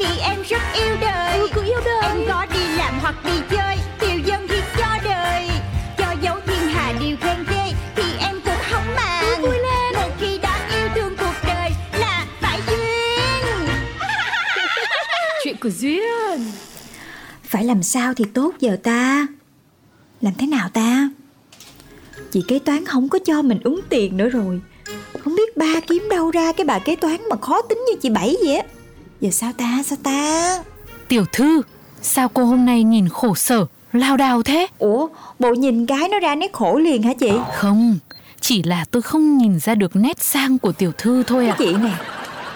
Vì 0.00 0.18
em 0.22 0.42
rất 0.48 0.62
yêu 0.74 0.96
đời. 1.00 1.38
Ừ, 1.38 1.48
cứ 1.54 1.62
yêu 1.64 1.80
đời. 1.84 2.02
Em 2.02 2.24
có 2.28 2.46
đi 2.54 2.76
làm 2.76 2.98
hoặc 3.00 3.14
đi 3.24 3.32
chơi 3.50 3.76
Tiêu 4.00 4.18
dân 4.26 4.46
thì 4.48 4.56
cho 4.78 4.86
đời. 5.04 5.48
Cho 5.98 6.14
dấu 6.22 6.36
thiên 6.46 6.68
hà 6.68 6.92
điều 7.00 7.16
khen 7.20 7.44
ghê 7.50 7.72
Thì 7.96 8.02
em 8.20 8.40
cũng 8.44 8.54
không 8.70 8.94
màng. 8.96 9.42
Vui 9.42 9.58
lên. 9.58 9.94
Một 9.94 10.10
khi 10.20 10.38
đã 10.38 10.68
yêu 10.72 10.88
thương 10.94 11.16
cuộc 11.16 11.34
đời 11.46 11.70
Là 11.98 12.26
phải 12.40 12.60
duyên. 12.66 13.68
Chuyện 15.44 15.56
của 15.60 15.70
duyên. 15.78 16.50
Phải 17.42 17.64
làm 17.64 17.82
sao 17.82 18.14
thì 18.14 18.24
tốt 18.34 18.54
giờ 18.60 18.76
ta? 18.82 19.26
Làm 20.20 20.32
thế 20.38 20.46
nào 20.46 20.68
ta? 20.68 21.08
Chị 22.32 22.44
kế 22.48 22.58
toán 22.58 22.84
không 22.84 23.08
có 23.08 23.18
cho 23.24 23.42
mình 23.42 23.58
ứng 23.64 23.80
tiền 23.88 24.16
nữa 24.16 24.28
rồi. 24.28 24.60
Không 25.24 25.36
biết 25.36 25.56
ba 25.56 25.80
kiếm 25.86 26.08
đâu 26.10 26.30
ra 26.30 26.52
cái 26.52 26.64
bà 26.64 26.78
kế 26.78 26.96
toán 26.96 27.16
mà 27.30 27.36
khó 27.36 27.62
tính 27.62 27.78
như 27.86 27.92
chị 28.02 28.10
Bảy 28.10 28.36
vậy 28.44 28.56
á 28.56 28.62
Giờ 29.20 29.30
sao 29.30 29.52
ta 29.52 29.82
sao 29.84 29.98
ta? 30.02 30.58
Tiểu 31.08 31.24
thư, 31.32 31.62
sao 32.02 32.28
cô 32.28 32.44
hôm 32.44 32.66
nay 32.66 32.82
nhìn 32.82 33.08
khổ 33.08 33.34
sở, 33.34 33.66
lao 33.92 34.16
đao 34.16 34.42
thế? 34.42 34.66
Ủa 34.78 35.08
bộ 35.38 35.54
nhìn 35.54 35.86
cái 35.86 36.08
nó 36.08 36.18
ra 36.18 36.34
nét 36.34 36.52
khổ 36.52 36.78
liền 36.78 37.02
hả 37.02 37.12
chị? 37.14 37.32
Không, 37.56 37.98
chỉ 38.40 38.62
là 38.62 38.84
tôi 38.90 39.02
không 39.02 39.38
nhìn 39.38 39.60
ra 39.60 39.74
được 39.74 39.96
nét 39.96 40.22
sang 40.22 40.58
của 40.58 40.72
tiểu 40.72 40.92
thư 40.98 41.22
thôi 41.22 41.46
à. 41.46 41.56
Chị 41.58 41.72
nè? 41.72 41.92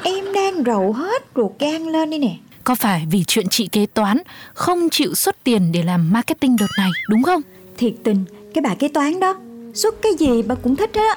Em 0.02 0.32
đang 0.34 0.64
rầu 0.64 0.92
hết 0.92 1.22
ruột 1.36 1.52
gan 1.58 1.82
lên 1.82 2.10
đi 2.10 2.18
nè. 2.18 2.36
Có 2.64 2.74
phải 2.74 3.06
vì 3.10 3.24
chuyện 3.26 3.48
chị 3.50 3.68
kế 3.72 3.86
toán 3.86 4.18
không 4.54 4.90
chịu 4.90 5.14
xuất 5.14 5.36
tiền 5.44 5.72
để 5.72 5.82
làm 5.82 6.12
marketing 6.12 6.56
đợt 6.60 6.70
này 6.78 6.90
đúng 7.08 7.22
không? 7.22 7.40
Thiệt 7.76 7.92
tình 8.04 8.24
cái 8.54 8.62
bà 8.62 8.74
kế 8.74 8.88
toán 8.88 9.20
đó 9.20 9.34
Xuất 9.74 10.02
cái 10.02 10.12
gì 10.18 10.42
bà 10.42 10.54
cũng 10.54 10.76
thích 10.76 10.90
hết 10.94 11.16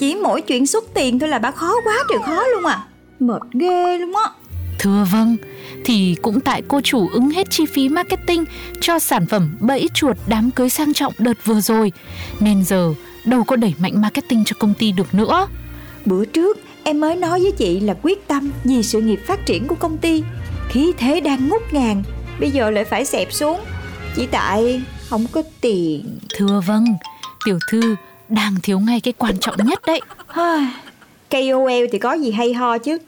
Chỉ 0.00 0.14
mỗi 0.14 0.40
chuyện 0.40 0.66
xuất 0.66 0.84
tiền 0.94 1.18
thôi 1.18 1.28
là 1.28 1.38
bà 1.38 1.50
khó 1.50 1.72
quá 1.84 1.94
trời 2.08 2.18
khó 2.26 2.44
luôn 2.46 2.64
à. 2.64 2.84
Mệt 3.20 3.42
ghê 3.52 3.98
luôn 3.98 4.14
á 4.14 4.30
Thưa 4.78 5.06
vâng, 5.12 5.36
thì 5.84 6.16
cũng 6.22 6.40
tại 6.40 6.62
cô 6.68 6.80
chủ 6.80 7.08
ứng 7.08 7.30
hết 7.30 7.50
chi 7.50 7.66
phí 7.66 7.88
marketing 7.88 8.44
cho 8.80 8.98
sản 8.98 9.26
phẩm 9.26 9.56
bẫy 9.60 9.88
chuột 9.94 10.16
đám 10.26 10.50
cưới 10.50 10.68
sang 10.68 10.94
trọng 10.94 11.12
đợt 11.18 11.44
vừa 11.44 11.60
rồi, 11.60 11.92
nên 12.40 12.64
giờ 12.64 12.94
đâu 13.24 13.44
có 13.44 13.56
đẩy 13.56 13.74
mạnh 13.78 14.02
marketing 14.02 14.44
cho 14.44 14.56
công 14.58 14.74
ty 14.74 14.92
được 14.92 15.14
nữa. 15.14 15.48
Bữa 16.04 16.24
trước 16.24 16.58
em 16.84 17.00
mới 17.00 17.16
nói 17.16 17.40
với 17.40 17.52
chị 17.52 17.80
là 17.80 17.94
quyết 18.02 18.28
tâm 18.28 18.50
vì 18.64 18.82
sự 18.82 19.00
nghiệp 19.00 19.20
phát 19.26 19.46
triển 19.46 19.66
của 19.66 19.74
công 19.74 19.98
ty. 19.98 20.22
Khí 20.68 20.92
thế 20.98 21.20
đang 21.20 21.48
ngút 21.48 21.62
ngàn 21.72 22.02
Bây 22.40 22.50
giờ 22.50 22.70
lại 22.70 22.84
phải 22.84 23.04
xẹp 23.04 23.32
xuống. 23.32 23.60
Chỉ 24.16 24.26
tại 24.26 24.82
không 25.08 25.26
có 25.32 25.42
tiền. 25.60 26.18
Thưa 26.34 26.60
vâng, 26.66 26.84
tiểu 27.44 27.58
thư 27.70 27.96
đang 28.28 28.54
thiếu 28.62 28.80
ngay 28.80 29.00
cái 29.00 29.14
quan 29.18 29.38
trọng 29.38 29.56
nhất 29.64 29.82
đấy. 29.86 30.00
KOL 31.30 31.84
thì 31.92 31.98
có 31.98 32.12
gì 32.12 32.30
hay 32.30 32.54
ho 32.54 32.78
chứ? 32.78 32.98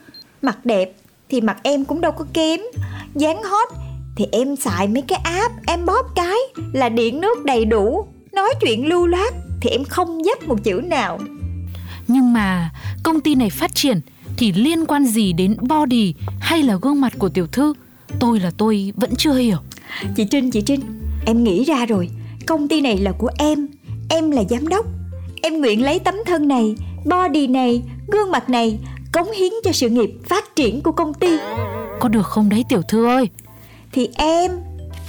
Mặt 0.43 0.67
đẹp 0.67 0.93
thì 1.31 1.41
mặt 1.41 1.57
em 1.63 1.85
cũng 1.85 2.01
đâu 2.01 2.13
có 2.13 2.25
kém. 2.33 2.61
Dáng 3.15 3.43
hot 3.43 3.69
thì 4.17 4.27
em 4.33 4.57
xài 4.57 4.89
mấy 4.89 5.03
cái 5.03 5.21
app 5.25 5.55
em 5.67 5.87
bóp 5.87 6.07
cái 6.15 6.37
là 6.73 6.89
điện 6.89 7.21
nước 7.21 7.45
đầy 7.45 7.65
đủ. 7.65 8.07
Nói 8.33 8.55
chuyện 8.61 8.87
lưu 8.87 9.07
loát 9.07 9.35
thì 9.61 9.71
em 9.71 9.85
không 9.85 10.25
dấp 10.25 10.49
một 10.49 10.65
chữ 10.65 10.81
nào. 10.85 11.19
Nhưng 12.09 12.33
mà 12.33 12.71
công 13.03 13.21
ty 13.21 13.35
này 13.35 13.51
phát 13.51 13.75
triển 13.75 14.01
thì 14.37 14.53
liên 14.53 14.87
quan 14.87 15.05
gì 15.05 15.33
đến 15.33 15.57
body 15.69 16.15
hay 16.41 16.63
là 16.63 16.77
gương 16.83 17.01
mặt 17.01 17.13
của 17.19 17.29
tiểu 17.29 17.47
thư? 17.47 17.75
Tôi 18.21 18.41
là 18.41 18.51
tôi 18.59 18.93
vẫn 18.97 19.11
chưa 19.19 19.35
hiểu. 19.35 19.57
chị 20.17 20.25
trinh 20.31 20.51
chị 20.51 20.61
trinh 20.61 20.81
em 21.27 21.45
nghĩ 21.45 21.65
ra 21.65 21.87
rồi. 21.87 22.11
Công 22.47 22.69
ty 22.69 22.81
này 22.81 22.99
là 22.99 23.13
của 23.13 23.31
em 23.39 23.69
em 24.09 24.31
là 24.31 24.43
giám 24.51 24.69
đốc. 24.69 24.87
Em 25.43 25.61
nguyện 25.61 25.83
lấy 25.83 25.99
tấm 25.99 26.15
thân 26.27 26.49
này 26.49 26.75
body 27.05 27.47
này 27.47 27.83
gương 28.09 28.31
mặt 28.31 28.51
này 28.51 28.79
cống 29.13 29.33
hiến 29.33 29.53
cho 29.65 29.73
sự 29.73 29.89
nghiệp 29.89 30.11
phát 30.29 30.57
triển 30.57 30.83
của 30.83 30.93
công 30.93 31.15
ty 31.15 31.39
Có 32.01 32.09
được 32.09 32.27
không 32.27 32.49
đấy 32.49 32.65
tiểu 32.69 32.83
thư 32.83 33.07
ơi? 33.07 33.29
thì 33.93 34.09
em 34.15 34.51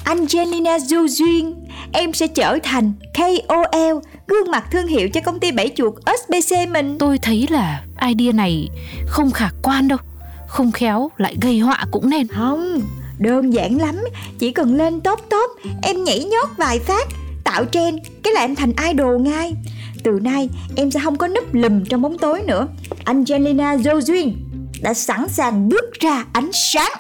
Angelina 0.04 0.80
Du 0.80 1.08
Duyên 1.08 1.68
em 1.94 2.14
sẽ 2.14 2.28
trở 2.28 2.58
thành 2.64 2.94
KOL 3.18 3.98
gương 4.28 4.52
mặt 4.52 4.64
thương 4.72 4.88
hiệu 4.88 5.10
cho 5.10 5.22
công 5.22 5.40
ty 5.40 5.52
bảy 5.52 5.72
chuột 5.76 5.94
SBC 6.06 6.56
mình 6.70 6.98
Tôi 7.00 7.18
thấy 7.18 7.48
là 7.50 7.84
idea 8.08 8.32
này 8.34 8.70
không 9.08 9.32
khả 9.32 9.50
quan 9.62 9.88
đâu. 9.88 10.00
Không 10.48 10.72
khéo 10.72 11.12
lại 11.18 11.36
gây 11.42 11.60
họa 11.60 11.86
cũng 11.92 12.10
nên. 12.10 12.28
không 12.28 12.82
đơn 13.20 13.54
giản 13.54 13.78
lắm 13.78 13.96
chỉ 14.40 14.52
cần 14.52 14.76
lên 14.76 15.02
top 15.02 15.20
top 15.30 15.50
em 15.84 16.04
nhảy 16.04 16.24
nhót 16.24 16.50
vài 16.58 16.80
phát 16.80 17.08
tạo 17.44 17.66
trend 17.66 18.00
cái 18.24 18.34
là 18.34 18.42
em 18.42 18.56
thành 18.56 18.74
idol 18.88 19.22
ngay 19.22 19.54
từ 20.04 20.20
nay 20.22 20.50
em 20.76 20.92
sẽ 20.92 21.00
không 21.04 21.18
có 21.18 21.28
núp 21.28 21.54
lùm 21.54 21.84
trong 21.86 22.02
bóng 22.02 22.18
tối 22.18 22.42
nữa. 22.48 22.68
Angelina 23.06 23.78
Duyên 23.78 24.38
đã 24.82 24.94
sẵn 24.94 25.30
sàng 25.30 25.70
bước 25.70 25.94
ra 26.00 26.26
ánh 26.34 26.50
sáng. 26.54 26.92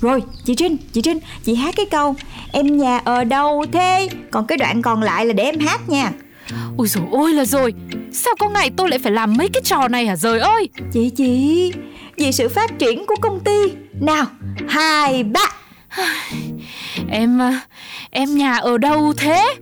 Rồi, 0.00 0.22
chị 0.44 0.54
Trinh, 0.54 0.76
chị 0.92 1.02
Trinh, 1.02 1.18
chị 1.44 1.54
hát 1.54 1.74
cái 1.76 1.86
câu 1.86 2.14
Em 2.52 2.76
nhà 2.76 2.98
ở 2.98 3.24
đâu 3.24 3.64
thế? 3.72 4.08
Còn 4.30 4.46
cái 4.46 4.58
đoạn 4.58 4.82
còn 4.82 5.02
lại 5.02 5.26
là 5.26 5.32
để 5.32 5.44
em 5.44 5.58
hát 5.58 5.88
nha. 5.88 6.12
Ôi 6.76 6.88
dồi 6.88 7.04
ôi 7.10 7.32
là 7.32 7.44
rồi. 7.44 7.74
Sao 8.12 8.34
có 8.38 8.48
ngày 8.48 8.70
tôi 8.76 8.88
lại 8.88 8.98
phải 8.98 9.12
làm 9.12 9.36
mấy 9.36 9.48
cái 9.48 9.62
trò 9.64 9.88
này 9.88 10.06
hả? 10.06 10.16
Rời 10.16 10.40
ơi! 10.40 10.68
Chị 10.92 11.10
chị, 11.10 11.72
vì 12.16 12.32
sự 12.32 12.48
phát 12.48 12.78
triển 12.78 13.06
của 13.06 13.16
công 13.20 13.40
ty. 13.40 13.62
Nào, 14.00 14.26
hai, 14.68 15.24
ba 15.24 15.50
Em 17.10 17.42
à, 17.42 17.60
em 18.10 18.36
nhà 18.36 18.56
ở 18.56 18.78
đâu 18.78 19.12
thế? 19.16 19.54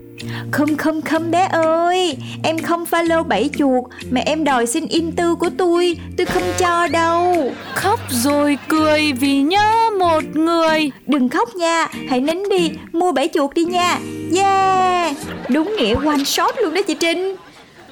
Không 0.51 0.77
không 0.77 1.03
không 1.03 1.31
bé 1.31 1.49
ơi. 1.53 2.17
Em 2.43 2.59
không 2.59 2.85
follow 2.91 3.25
bảy 3.25 3.51
chuột 3.59 3.85
Mà 4.11 4.21
em 4.21 4.45
đòi 4.45 4.67
xin 4.67 4.87
in 4.87 5.13
tư 5.13 5.35
của 5.35 5.51
tôi. 5.59 5.97
Tôi 6.17 6.27
không 6.27 6.43
cho 6.59 6.89
đâu. 6.89 7.53
Khóc 7.75 8.01
rồi 8.11 8.59
cười 8.69 9.13
vì 9.13 9.43
nhớ 9.43 9.91
một 9.99 10.25
người. 10.35 10.91
Đừng 11.07 11.29
khóc 11.29 11.55
nha 11.55 11.89
Hãy 12.09 12.21
nín 12.21 12.43
đi. 12.51 12.71
Mua 12.93 13.13
bảy 13.13 13.29
chuột 13.35 13.55
đi 13.55 13.65
nha. 13.65 13.99
Yeah. 14.37 15.17
Đúng 15.49 15.75
nghĩa 15.79 15.95
one 15.95 16.25
shot 16.25 16.55
luôn 16.63 16.75
đó 16.75 16.81
chị 16.87 16.95
Trinh. 16.95 17.37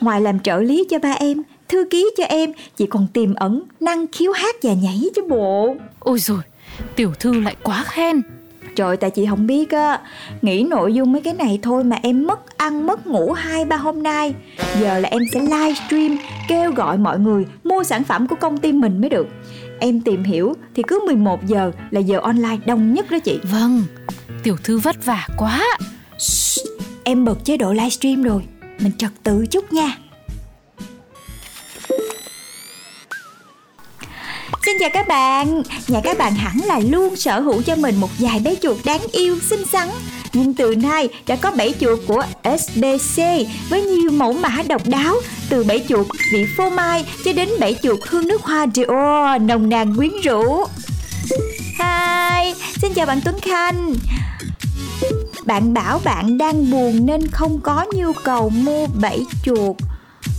Ngoài 0.01 0.21
làm 0.21 0.41
trợ 0.41 0.59
lý 0.59 0.85
cho 0.91 0.99
ba 0.99 1.13
em 1.13 1.43
Thư 1.69 1.85
ký 1.91 2.11
cho 2.17 2.25
em 2.25 2.53
Chị 2.77 2.87
còn 2.87 3.07
tiềm 3.13 3.35
ẩn 3.35 3.63
Năng 3.81 4.07
khiếu 4.07 4.33
hát 4.33 4.55
và 4.63 4.73
nhảy 4.73 5.03
chứ 5.15 5.23
bộ. 5.29 5.77
Ôi 6.01 6.19
rồi 6.19 6.41
tiểu 6.97 7.13
thư 7.21 7.41
lại 7.41 7.57
quá 7.63 7.85
khen 7.87 8.23
Trời 8.77 8.97
tại 8.97 9.11
chị 9.11 9.27
không 9.27 9.47
biết 9.47 9.71
á. 9.71 10.01
Nghĩ 10.43 10.63
nội 10.63 10.95
dung 10.95 11.13
mấy 11.13 11.23
cái 11.23 11.35
này 11.35 11.59
thôi 11.63 11.85
mà 11.85 11.97
em 12.03 12.27
mất 12.27 12.59
ăn 12.59 12.87
mất 12.87 13.07
ngủ 13.07 13.33
hai 13.33 13.65
ba 13.65 13.77
hôm 13.77 14.03
nay. 14.03 14.35
Giờ 14.81 14.99
là 14.99 15.09
em 15.09 15.23
sẽ 15.33 15.41
livestream 15.41 16.17
Kêu 16.49 16.73
gọi 16.73 16.99
mọi 16.99 17.19
người 17.19 17.45
mua 17.65 17.85
sản 17.85 18.05
phẩm 18.05 18.27
của 18.27 18.37
công 18.37 18.59
ty 18.59 18.73
mình 18.73 19.01
mới 19.01 19.11
được. 19.11 19.27
Em 19.79 20.01
tìm 20.01 20.25
hiểu 20.25 20.55
thì 20.75 20.83
cứ 20.89 21.01
11 21.07 21.47
giờ 21.47 21.73
là 21.91 22.01
giờ 22.01 22.19
online 22.19 22.59
đông 22.67 22.95
nhất 22.95 23.11
đó 23.11 23.19
chị. 23.19 23.39
Vâng 23.43 23.83
Tiểu 24.43 24.57
thư 24.65 24.79
vất 24.79 25.05
vả 25.05 25.29
quá. 25.39 25.79
Em 27.05 27.25
bật 27.25 27.45
chế 27.45 27.57
độ 27.57 27.73
livestream 27.73 28.23
rồi. 28.23 28.43
Mình 28.81 28.93
trật 28.99 29.11
tự 29.23 29.47
chút 29.51 29.73
nha 29.73 29.97
Xin 34.75 34.81
chào 34.81 34.91
các 34.91 35.09
bạn. 35.09 35.63
Nhà 35.89 36.01
các 36.05 36.19
bạn 36.19 36.35
hẳn 36.35 36.57
là 36.65 36.79
luôn 36.79 37.17
sở 37.17 37.41
hữu 37.41 37.63
cho 37.63 37.77
mình 37.77 37.97
một 37.97 38.11
vài 38.19 38.41
bé 38.41 38.55
chuột 38.63 38.77
đáng 38.85 39.01
yêu, 39.13 39.39
xinh 39.51 39.67
xắn. 39.73 39.89
Nhưng 40.33 40.55
từ 40.55 40.75
nay 40.75 41.09
đã 41.27 41.37
có 41.37 41.51
bảy 41.51 41.75
chuột 41.81 41.99
của 42.07 42.23
SBC 42.45 43.23
Với 43.69 43.83
nhiều 43.83 44.11
mẫu 44.11 44.33
mã 44.33 44.63
độc 44.69 44.83
đáo 44.87 45.17
Từ 45.49 45.65
bảy 45.65 45.85
chuột 45.89 46.07
vị 46.33 46.47
phô 46.57 46.71
mai 46.71 47.05
cho 47.25 47.33
đến 47.33 47.49
bảy 47.61 47.77
chuột 47.83 47.99
hương 48.07 48.29
nước 48.29 48.43
hoa 48.43 48.67
Dior 48.75 49.43
nồng 49.43 49.69
nàn 49.69 49.97
quyến 49.97 50.13
rũ. 50.23 50.65
Hi, 51.79 52.55
xin 52.83 52.95
chào 52.95 53.07
bạn 53.07 53.21
Tuấn 53.25 53.41
Khanh. 53.41 53.95
Bạn 55.45 55.75
bảo 55.75 56.01
bạn 56.05 56.39
đang 56.39 56.71
buồn 56.71 57.07
nên 57.07 57.27
không 57.27 57.61
có 57.61 57.85
nhu 57.93 58.13
cầu 58.13 58.49
mua 58.49 58.87
bảy 58.87 59.25
chuột. 59.45 59.77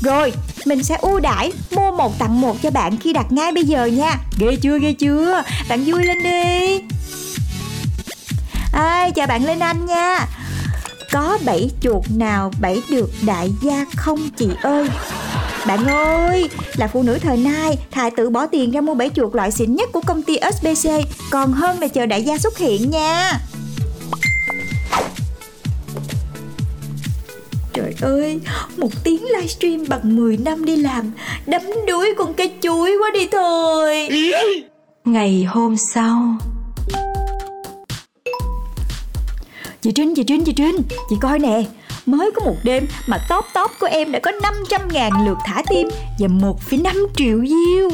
Rồi, 0.02 0.34
mình 0.66 0.84
sẽ 0.84 0.98
ưu 1.02 1.20
đãi 1.20 1.52
mua 1.72 1.92
một 1.92 2.20
tặng 2.20 2.42
một 2.42 2.62
cho 2.62 2.72
bạn 2.72 2.98
khi 2.98 3.14
đặt 3.14 3.32
ngay 3.32 3.52
bây 3.52 3.64
giờ 3.64 3.86
nha. 3.86 4.18
Ghê 4.40 4.56
chưa, 4.56 4.80
ghê 4.80 4.94
chưa? 4.94 5.44
Bạn 5.70 5.84
vui 5.86 6.04
lên 6.04 6.24
đi. 6.24 6.80
Ai, 8.74 9.12
chào 9.12 9.28
bạn 9.28 9.46
Linh 9.46 9.60
Anh 9.60 9.86
nha. 9.86 10.28
Có 11.12 11.38
bảy 11.46 11.70
chuột 11.82 12.04
nào 12.16 12.52
bảy 12.62 12.82
được 12.90 13.10
đại 13.26 13.52
gia 13.62 13.86
không 13.96 14.30
chị 14.38 14.50
ơi? 14.62 14.90
Bạn 15.68 15.86
ơi, 15.88 16.50
là 16.76 16.88
phụ 16.88 17.04
nữ 17.04 17.20
thời 17.22 17.38
nay, 17.38 17.78
thà 17.92 18.10
tự 18.10 18.30
bỏ 18.30 18.46
tiền 18.46 18.72
ra 18.72 18.82
mua 18.82 18.94
bảy 18.94 19.10
chuột 19.16 19.36
loại 19.36 19.52
xịn 19.52 19.76
nhất 19.76 19.90
của 19.94 20.02
công 20.02 20.24
ty 20.24 20.38
SBC 20.54 20.90
Còn 21.32 21.54
hơn 21.54 21.80
là 21.80 21.88
chờ 21.88 22.06
đại 22.06 22.24
gia 22.24 22.38
xuất 22.38 22.58
hiện 22.58 22.90
nha 22.90 23.40
Trời 27.76 27.94
ơi, 28.02 28.40
một 28.78 28.90
tiếng 29.04 29.24
livestream 29.24 29.84
bằng 29.88 30.16
10 30.16 30.38
năm 30.38 30.66
đi 30.66 30.76
làm 30.76 31.12
Đấm 31.46 31.62
đuối 31.88 32.14
con 32.18 32.34
cây 32.34 32.52
chuối 32.62 32.98
quá 33.02 33.12
đi 33.14 33.28
thôi. 33.32 34.10
Ngày 35.06 35.44
hôm 35.44 35.78
sau. 35.78 36.38
Chị 39.82 39.92
Trinh, 39.92 40.16
chị 40.16 40.24
Trinh, 40.24 40.44
chị 40.44 40.54
Trinh 40.54 40.76
Chị 41.10 41.16
coi 41.22 41.40
nè. 41.40 41.64
Mới 42.06 42.32
có 42.36 42.42
một 42.46 42.56
đêm 42.64 42.88
mà 43.08 43.18
top 43.30 43.46
top 43.54 43.72
của 43.80 43.88
em 43.88 44.12
đã 44.12 44.20
có 44.20 44.32
500 44.32 44.82
ngàn 44.92 45.26
lượt 45.26 45.38
thả 45.46 45.62
tim 45.70 45.90
Và 46.20 46.28
1,5 46.28 47.08
triệu 47.16 47.38
view. 47.38 47.90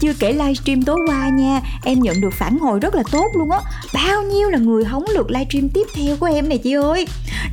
Chưa 0.00 0.12
kể 0.18 0.32
livestream 0.32 0.82
tối 0.82 0.98
qua 1.06 1.28
nha 1.28 1.60
Em 1.84 2.00
nhận 2.00 2.20
được 2.20 2.34
phản 2.38 2.58
hồi 2.58 2.78
rất 2.78 2.94
là 2.94 3.02
tốt 3.12 3.26
luôn 3.38 3.50
á. 3.50 3.58
Bao 3.94 4.22
nhiêu 4.22 4.50
là 4.50 4.58
người 4.58 4.84
hóng 4.84 5.04
lượt 5.14 5.30
livestream 5.30 5.68
tiếp 5.68 5.86
theo 5.94 6.16
của 6.16 6.26
em 6.26 6.48
này 6.48 6.58
chị 6.58 6.72
ơi 6.72 7.06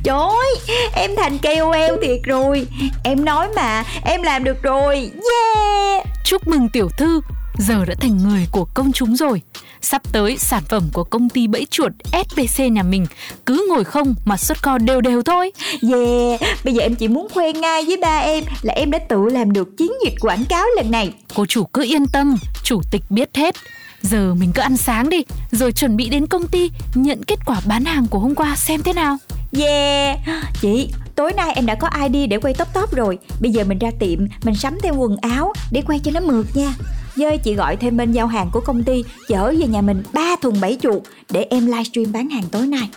Trời 0.04 0.78
em 0.94 1.10
thành 1.16 1.38
KOL 1.38 2.02
thiệt 2.02 2.20
rồi. 2.24 2.66
Em 3.04 3.24
nói 3.24 3.48
mà, 3.56 3.84
em 4.04 4.22
làm 4.22 4.44
được 4.44 4.62
rồi. 4.62 4.94
Yeah! 4.96 6.06
Chúc 6.24 6.48
mừng 6.48 6.68
tiểu 6.68 6.88
thư 6.98 7.20
Giờ 7.58 7.84
đã 7.84 7.94
thành 8.00 8.18
người 8.18 8.46
của 8.52 8.64
công 8.74 8.92
chúng 8.92 9.16
rồi. 9.16 9.42
Sắp 9.82 10.02
tới 10.12 10.36
sản 10.38 10.62
phẩm 10.68 10.82
của 10.92 11.04
công 11.04 11.28
ty 11.28 11.46
bẫy 11.46 11.66
chuột 11.70 11.92
SBC 12.12 12.60
nhà 12.60 12.82
mình 12.82 13.06
Cứ 13.46 13.66
ngồi 13.68 13.84
không 13.84 14.14
mà 14.24 14.36
xuất 14.36 14.62
kho 14.62 14.78
đều 14.78 15.00
đều 15.00 15.22
thôi. 15.22 15.52
Yeah, 15.92 16.40
bây 16.64 16.74
giờ 16.74 16.82
em 16.82 16.94
chỉ 16.94 17.08
muốn 17.08 17.28
khoe 17.34 17.52
ngay 17.52 17.84
với 17.86 17.96
ba 17.96 18.18
em 18.18 18.44
Là 18.62 18.74
em 18.74 18.90
đã 18.90 18.98
tự 18.98 19.24
làm 19.24 19.52
được 19.52 19.68
chiến 19.78 19.92
dịch 20.04 20.14
quảng 20.20 20.44
cáo 20.44 20.66
lần 20.76 20.90
này. 20.90 21.12
Cô 21.34 21.46
chủ 21.46 21.64
cứ 21.64 21.82
yên 21.82 22.06
tâm 22.06 22.36
Chủ 22.64 22.80
tịch 22.90 23.02
biết 23.10 23.30
hết. 23.34 23.54
Giờ 24.02 24.34
mình 24.34 24.52
cứ 24.52 24.62
ăn 24.62 24.76
sáng 24.76 25.08
đi 25.08 25.22
Rồi 25.50 25.72
chuẩn 25.72 25.96
bị 25.96 26.08
đến 26.08 26.26
công 26.26 26.46
ty 26.46 26.70
Nhận 26.94 27.22
kết 27.24 27.38
quả 27.46 27.60
bán 27.66 27.84
hàng 27.84 28.06
của 28.06 28.18
hôm 28.18 28.34
qua 28.34 28.56
xem 28.56 28.82
thế 28.82 28.92
nào 28.92 29.18
Yeah. 29.52 30.18
Chị, 30.60 30.90
tối 31.14 31.32
nay 31.32 31.52
em 31.54 31.66
đã 31.66 31.74
có 31.74 31.88
ID 32.02 32.30
để 32.30 32.38
quay 32.38 32.54
top 32.54 32.68
top 32.74 32.94
rồi. 32.94 33.18
Bây 33.40 33.50
giờ 33.50 33.64
mình 33.64 33.78
ra 33.78 33.90
tiệm, 33.98 34.18
mình 34.42 34.54
sắm 34.54 34.78
thêm 34.82 34.96
quần 34.96 35.16
áo 35.16 35.52
Để 35.72 35.82
quay 35.86 36.00
cho 36.04 36.10
nó 36.14 36.20
mượt 36.20 36.46
nha. 36.54 36.74
Dơi 37.14 37.38
chị 37.38 37.54
gọi 37.54 37.76
thêm 37.76 37.96
bên 37.96 38.12
giao 38.12 38.26
hàng 38.26 38.50
của 38.52 38.60
công 38.60 38.84
ty 38.84 39.04
Chở 39.28 39.54
về 39.58 39.66
nhà 39.66 39.80
mình 39.80 40.02
3 40.12 40.36
thùng 40.42 40.60
bảy 40.60 40.78
chuột 40.82 41.02
Để 41.30 41.46
em 41.50 41.66
livestream 41.66 42.12
bán 42.12 42.30
hàng 42.30 42.44
tối 42.52 42.66
nay. 42.66 42.88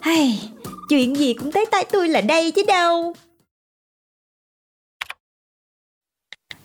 Hay, 0.00 0.40
Chuyện 0.88 1.16
gì 1.16 1.34
cũng 1.34 1.52
tới 1.52 1.66
tay 1.70 1.84
tôi 1.92 2.08
là 2.08 2.20
đây 2.20 2.50
chứ 2.50 2.62
đâu. 2.68 3.14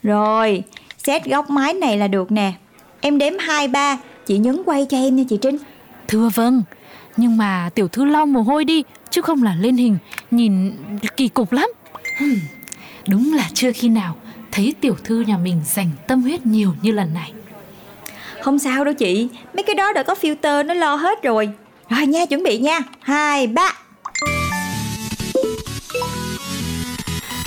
Rồi, 0.03 0.63
xét 0.97 1.25
góc 1.25 1.49
máy 1.49 1.73
này 1.73 1.97
là 1.97 2.08
được 2.08 2.31
nè. 2.31 2.53
Em 3.01 3.17
đếm 3.17 3.34
2, 3.39 3.67
3 3.67 3.97
Chị 4.25 4.38
nhấn 4.38 4.63
quay 4.65 4.86
cho 4.89 4.97
em 4.97 5.15
nha 5.15 5.23
chị 5.29 5.38
Trinh. 5.41 5.58
Thưa 6.08 6.29
vâng 6.36 6.63
nhưng 7.17 7.38
mà 7.38 7.69
tiểu 7.75 7.88
thư 7.88 8.06
lau 8.06 8.25
mồ 8.25 8.41
hôi 8.41 8.65
đi 8.65 8.84
Chứ 9.10 9.21
không 9.21 9.43
là 9.43 9.56
lên 9.56 9.78
hình 9.78 9.97
Nhìn 10.32 10.73
kỳ 11.17 11.28
cục 11.28 11.51
lắm. 11.51 11.69
Đúng 13.08 13.34
là 13.34 13.49
chưa 13.54 13.71
khi 13.71 13.89
nào 13.89 14.15
Thấy 14.51 14.73
tiểu 14.82 14.95
thư 15.04 15.21
nhà 15.21 15.38
mình 15.38 15.62
dành 15.65 15.91
tâm 16.08 16.21
huyết 16.21 16.45
nhiều 16.45 16.73
như 16.82 16.91
lần 16.91 17.13
này. 17.13 17.34
Không 18.41 18.60
sao 18.60 18.86
đâu 18.86 18.93
chị 18.93 19.28
Mấy 19.54 19.63
cái 19.63 19.75
đó 19.75 19.93
đã 19.93 20.04
có 20.04 20.15
filter 20.21 20.65
nó 20.65 20.73
lo 20.73 20.95
hết 20.95 21.23
rồi. 21.23 21.49
Rồi 21.89 22.08
nha 22.08 22.25
chuẩn 22.25 22.43
bị 22.43 22.58
nha. 22.58 22.80
Hai 22.99 23.47
ba. 23.47 23.73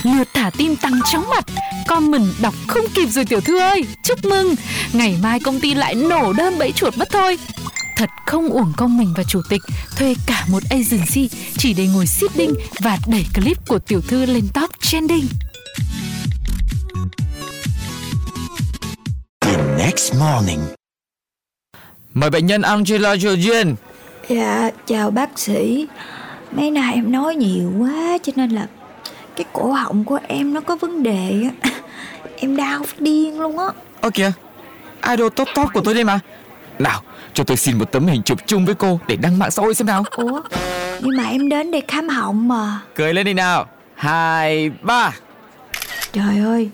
Lượt 0.02 0.28
thả 0.34 0.50
tim 0.58 0.76
tăng 0.76 1.00
chóng 1.12 1.24
mặt 1.30 1.44
Comment 1.88 2.26
đọc 2.42 2.54
không 2.66 2.84
kịp 2.94 3.06
rồi 3.06 3.24
tiểu 3.24 3.40
thư 3.40 3.58
ơi. 3.58 3.84
Chúc 4.02 4.24
mừng 4.24 4.54
Ngày 4.92 5.18
mai 5.22 5.40
công 5.40 5.60
ty 5.60 5.74
lại 5.74 5.94
nổ 5.94 6.32
đơn 6.32 6.58
bẫy 6.58 6.72
chuột 6.72 6.98
mất 6.98 7.08
thôi 7.10 7.38
Thật 7.98 8.10
không 8.26 8.48
uổng 8.50 8.72
công 8.76 8.98
mình 8.98 9.14
và 9.16 9.22
chủ 9.22 9.40
tịch 9.48 9.62
Thuê 9.96 10.14
cả 10.26 10.44
một 10.50 10.62
agency 10.70 11.28
Chỉ 11.56 11.74
để 11.74 11.86
ngồi 11.94 12.06
seeding 12.06 12.54
Và 12.80 12.98
đẩy 13.06 13.26
clip 13.34 13.68
của 13.68 13.78
tiểu 13.78 14.00
thư 14.00 14.26
lên 14.26 14.48
top 14.54 14.70
trending 14.80 15.24
The 19.40 19.56
next 19.78 20.14
morning. 20.14 20.58
Mời 22.14 22.30
bệnh 22.30 22.46
nhân 22.46 22.62
Angela 22.62 23.14
Georgian. 23.14 23.74
Dạ 24.28 24.70
chào 24.86 25.10
bác 25.10 25.38
sĩ 25.38 25.86
Mấy 26.52 26.70
nay 26.70 26.94
em 26.94 27.12
nói 27.12 27.34
nhiều 27.34 27.72
quá 27.78 28.18
Cho 28.22 28.32
nên 28.36 28.50
là 28.50 28.66
Cái 29.36 29.46
cổ 29.52 29.72
họng 29.72 30.04
của 30.04 30.18
em 30.28 30.54
nó 30.54 30.60
có 30.60 30.76
vấn 30.76 31.02
đề 31.02 31.42
á 31.62 31.70
Em 32.36 32.56
đau 32.56 32.82
phát 32.82 33.00
điên 33.00 33.40
luôn 33.40 33.58
á 33.58 33.66
Ơ 34.00 34.10
kìa, 34.10 34.32
idol 35.10 35.28
top 35.36 35.48
top 35.54 35.68
của 35.74 35.80
tôi 35.80 35.94
đây 35.94 36.04
mà. 36.04 36.20
Nào, 36.78 37.02
cho 37.34 37.44
tôi 37.44 37.56
xin 37.56 37.78
một 37.78 37.92
tấm 37.92 38.06
hình 38.06 38.22
chụp 38.22 38.38
chung 38.46 38.66
với 38.66 38.74
cô 38.74 39.00
để 39.08 39.16
đăng 39.16 39.38
mạng 39.38 39.50
xã 39.50 39.62
hội 39.62 39.74
xem 39.74 39.86
nào. 39.86 40.04
Ủa 40.10 40.40
Nhưng 41.00 41.16
mà 41.16 41.24
em 41.28 41.48
đến 41.48 41.70
để 41.70 41.80
khám 41.88 42.08
họng 42.08 42.48
mà 42.48 42.80
Cười 42.94 43.14
lên 43.14 43.26
đi 43.26 43.34
nào. 43.34 43.66
Hai, 43.94 44.70
ba. 44.82 45.12
Trời 46.12 46.38
ơi 46.44 46.70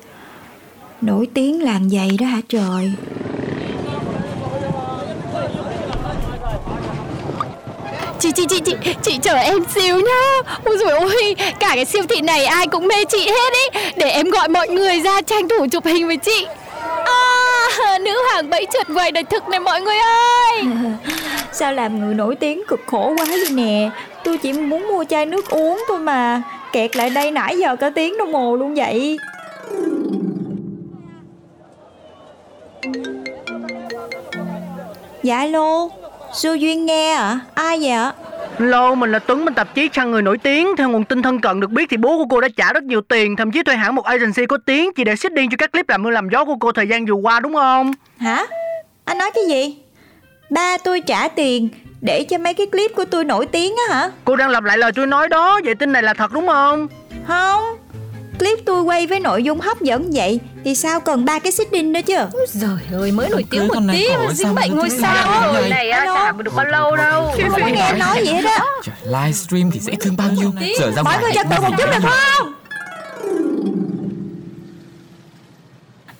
Nổi 1.01 1.29
tiếng 1.35 1.62
làng 1.62 1.90
giày 1.90 2.11
đó 2.21 2.27
hả 2.27 2.40
trời 2.49 2.93
Chị 8.19 8.31
chị 8.33 8.47
chị 8.49 8.61
chị 8.64 8.75
chị 9.03 9.19
chờ 9.23 9.35
em 9.35 9.59
xíu 9.75 9.97
nhá 9.97 10.53
Ôi 10.64 10.79
dồi 10.79 10.99
ôi 10.99 11.35
Cả 11.38 11.73
cái 11.75 11.85
siêu 11.85 12.03
thị 12.09 12.21
này 12.21 12.45
ai 12.45 12.67
cũng 12.67 12.88
mê 12.88 13.05
chị 13.05 13.27
hết 13.27 13.53
ý 13.53 13.81
Để 13.97 14.11
em 14.11 14.31
gọi 14.31 14.49
mọi 14.49 14.69
người 14.69 15.01
ra 15.01 15.23
tranh 15.23 15.49
thủ 15.49 15.67
chụp 15.71 15.85
hình 15.85 16.07
với 16.07 16.17
chị 16.17 16.47
nữ 18.01 18.23
hoàng 18.31 18.51
bẫy 18.51 18.67
chuột 18.73 18.89
ngoài 18.89 19.13
đời 19.13 19.25
thực 19.25 19.49
này 19.49 19.61
mọi 19.61 19.81
người 19.81 19.97
ơi. 19.97 20.63
Sao 21.53 21.73
làm 21.73 22.01
người 22.01 22.15
nổi 22.15 22.37
tiếng 22.37 22.63
cực 22.69 22.81
khổ 22.87 23.15
quá 23.19 23.25
vậy 23.29 23.45
nè? 23.51 23.91
Tôi 24.25 24.39
chỉ 24.39 24.53
muốn 24.53 24.89
mua 24.89 25.05
chai 25.05 25.27
nước 25.27 25.49
uống 25.51 25.85
thôi 25.89 25.99
mà. 25.99 26.43
Kẹt 26.73 26.97
lại 26.97 27.11
đây 27.11 27.31
nãy 27.31 27.59
giờ 27.59 27.77
cả 27.77 27.91
tiếng 27.91 28.19
đồng 28.19 28.35
hồ 28.35 28.57
luôn 28.57 28.75
vậy. 28.75 29.19
Dạ 35.23 35.37
alo 35.37 35.89
Sư 36.33 36.55
Duyên 36.55 36.87
nghe 36.87 37.13
ạ. 37.13 37.23
À? 37.23 37.41
Ai 37.55 37.79
vậy 37.81 37.91
ạ? 37.91 38.13
Lô, 38.59 38.95
mình 38.95 39.12
là 39.12 39.19
Tuấn 39.19 39.45
bên 39.45 39.55
tạp 39.55 39.75
chí 39.75 39.88
Trang 39.88 40.11
Người 40.11 40.23
Nổi 40.23 40.38
Tiếng. 40.38 40.69
Theo 40.77 40.88
nguồn 40.88 41.05
tin 41.05 41.23
thân 41.23 41.40
cận 41.40 41.61
được 41.61 41.71
biết 41.71 41.90
thì 41.90 41.97
bố 41.97 42.19
của 42.19 42.27
cô 42.31 42.40
đã 42.40 42.49
trả 42.57 42.73
rất 42.73 42.85
nhiều 42.85 43.01
tiền 43.01 43.37
Thậm 43.37 43.51
chí 43.51 43.62
thuê 43.62 43.77
hãng 43.77 43.95
một 43.95 44.05
agency 44.05 44.47
có 44.47 44.59
tiếng. 44.67 44.90
Chỉ 44.97 45.05
để 45.05 45.17
seeding 45.17 45.51
cho 45.51 45.57
các 45.59 45.73
clip 45.73 45.88
làm 45.88 46.03
mưa 46.03 46.11
làm 46.11 46.29
gió 46.29 46.45
của 46.45 46.57
cô 46.61 46.73
thời 46.73 46.88
gian 46.88 47.07
vừa 47.07 47.14
qua 47.14 47.40
đúng 47.40 47.55
không? 47.55 47.93
Hả? 48.19 48.47
Anh 49.05 49.19
nói 49.19 49.31
cái 49.35 49.45
gì? 49.49 49.77
Ba 50.51 50.79
tôi 50.79 51.01
trả 51.01 51.29
tiền 51.29 51.69
Để 52.01 52.25
cho 52.25 52.38
mấy 52.38 52.55
cái 52.55 52.67
clip 52.67 52.95
của 52.95 53.05
tôi 53.05 53.25
nổi 53.25 53.47
tiếng 53.47 53.75
á 53.88 53.95
hả? 53.95 54.11
Cô 54.25 54.37
đang 54.37 54.51
lặp 54.51 54.64
lại 54.64 54.79
lời 54.79 54.93
tôi 54.95 55.07
nói 55.07 55.29
đó. 55.29 55.61
Vậy 55.64 55.75
tin 55.75 55.93
này 55.93 56.03
là 56.03 56.14
thật 56.14 56.33
đúng 56.33 56.47
không? 56.47 56.88
Không 57.27 57.64
Clip 58.38 58.59
tôi 58.66 58.83
quay 58.83 59.07
với 59.07 59.20
nội 59.20 59.42
dung 59.42 59.61
hấp 59.61 59.81
dẫn 59.81 60.11
vậy 60.12 60.40
Thì 60.64 60.75
sao 60.75 61.01
cần 61.01 61.25
ba 61.25 61.38
cái 61.38 61.53
seeding 61.53 61.92
nữa 61.92 62.01
chứ? 62.07 62.16
Trời 62.61 62.79
ơi 62.92 63.12
mới 63.12 63.29
nổi 63.29 63.44
tiếng 63.51 63.68
một 63.68 63.75
tí. 63.92 64.09
mà 64.27 64.33
dính 64.33 64.55
bệnh 64.55 64.77
ngôi 64.77 64.90
sao? 64.90 65.53
Rồi 65.53 65.68
này 65.68 65.90
á 65.90 66.05
chả 66.07 66.33
được 66.33 66.55
bao 66.55 66.66
lâu 66.66 66.97
đâu? 66.97 67.35
Không 67.42 67.61
có 67.61 67.66
nghe 67.66 67.92
nói 67.92 68.23
vậy 68.25 68.42
đó. 68.42 68.66
Trời, 68.85 68.94
livestream 69.05 69.70
thì 69.70 69.81
dễ 69.81 69.92
thương 70.01 70.16
bao 70.16 70.29
nhiêu. 70.31 70.53
Giờ 70.81 70.90
ra 70.90 71.03
Mọi 71.03 71.12
ngoài 71.12 71.18
người 71.23 71.33
trật 71.35 71.47
tự 71.51 71.57
hẹn 71.57 71.62
một 71.62 71.77
chút 71.79 71.87
được 71.90 72.09
không? 72.11 72.53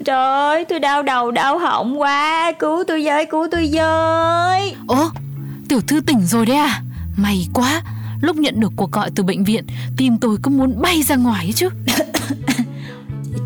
Trời 0.05 0.17
ơi 0.17 0.65
tôi 0.69 0.81
đau 0.81 1.03
đầu 1.03 1.31
đau 1.31 1.59
họng 1.59 2.01
quá. 2.01 2.53
Cứu 2.59 2.85
tôi 2.89 3.05
với 3.05 3.27
cứu 3.27 3.47
tôi 3.51 3.71
với. 3.73 4.77
Ồ 4.89 5.11
tiểu 5.69 5.81
thư 5.89 6.01
tỉnh 6.07 6.27
rồi 6.27 6.47
đấy 6.47 6.57
à? 6.57 6.81
May 7.17 7.47
quá 7.55 7.83
Lúc 8.25 8.37
nhận 8.37 8.61
được 8.61 8.73
cuộc 8.77 8.93
gọi 8.93 9.11
từ 9.15 9.23
bệnh 9.23 9.45
viện 9.45 9.65
Tim 9.97 10.19
tôi 10.19 10.37
cứ 10.43 10.51
muốn 10.51 10.83
bay 10.83 11.03
ra 11.03 11.17
ngoài 11.17 11.47
ấy 11.47 11.53
chứ. 11.53 11.69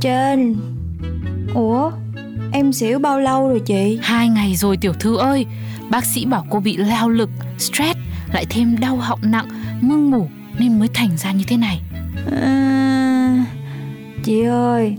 Trên. 0.00 0.56
Ủa 1.54 1.90
Em 2.52 2.72
xỉu 2.72 2.98
bao 2.98 3.20
lâu 3.20 3.48
rồi 3.48 3.60
chị? 3.60 3.98
Hai 4.02 4.28
ngày 4.28 4.54
rồi 4.56 4.76
tiểu 4.76 4.92
thư 4.92 5.16
ơi. 5.16 5.46
Bác 5.90 6.04
sĩ 6.04 6.24
bảo 6.24 6.46
cô 6.50 6.60
bị 6.60 6.76
lao 6.76 7.08
lực, 7.08 7.30
stress 7.58 7.98
Lại 8.32 8.46
thêm 8.50 8.76
đau 8.80 8.96
họng 8.96 9.20
nặng, 9.22 9.48
mưng 9.80 10.10
mủ 10.10 10.28
Nên 10.58 10.78
mới 10.78 10.88
thành 10.94 11.16
ra 11.16 11.32
như 11.32 11.44
thế 11.48 11.56
này. 11.56 11.80
À, 12.30 13.44
Chị 14.24 14.42
ơi 14.42 14.96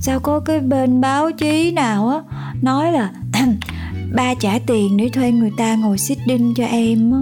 Sao 0.00 0.20
có 0.20 0.40
cái 0.40 0.60
bên 0.60 1.00
báo 1.00 1.32
chí 1.32 1.70
nào 1.70 2.08
á 2.08 2.18
Nói 2.62 2.92
là 2.92 3.10
Ba 4.14 4.34
trả 4.40 4.58
tiền 4.66 4.96
để 4.96 5.08
thuê 5.08 5.32
người 5.32 5.50
ta 5.58 5.74
ngồi 5.74 5.98
sitting 5.98 6.54
cho 6.56 6.64
em 6.64 7.12
á 7.12 7.18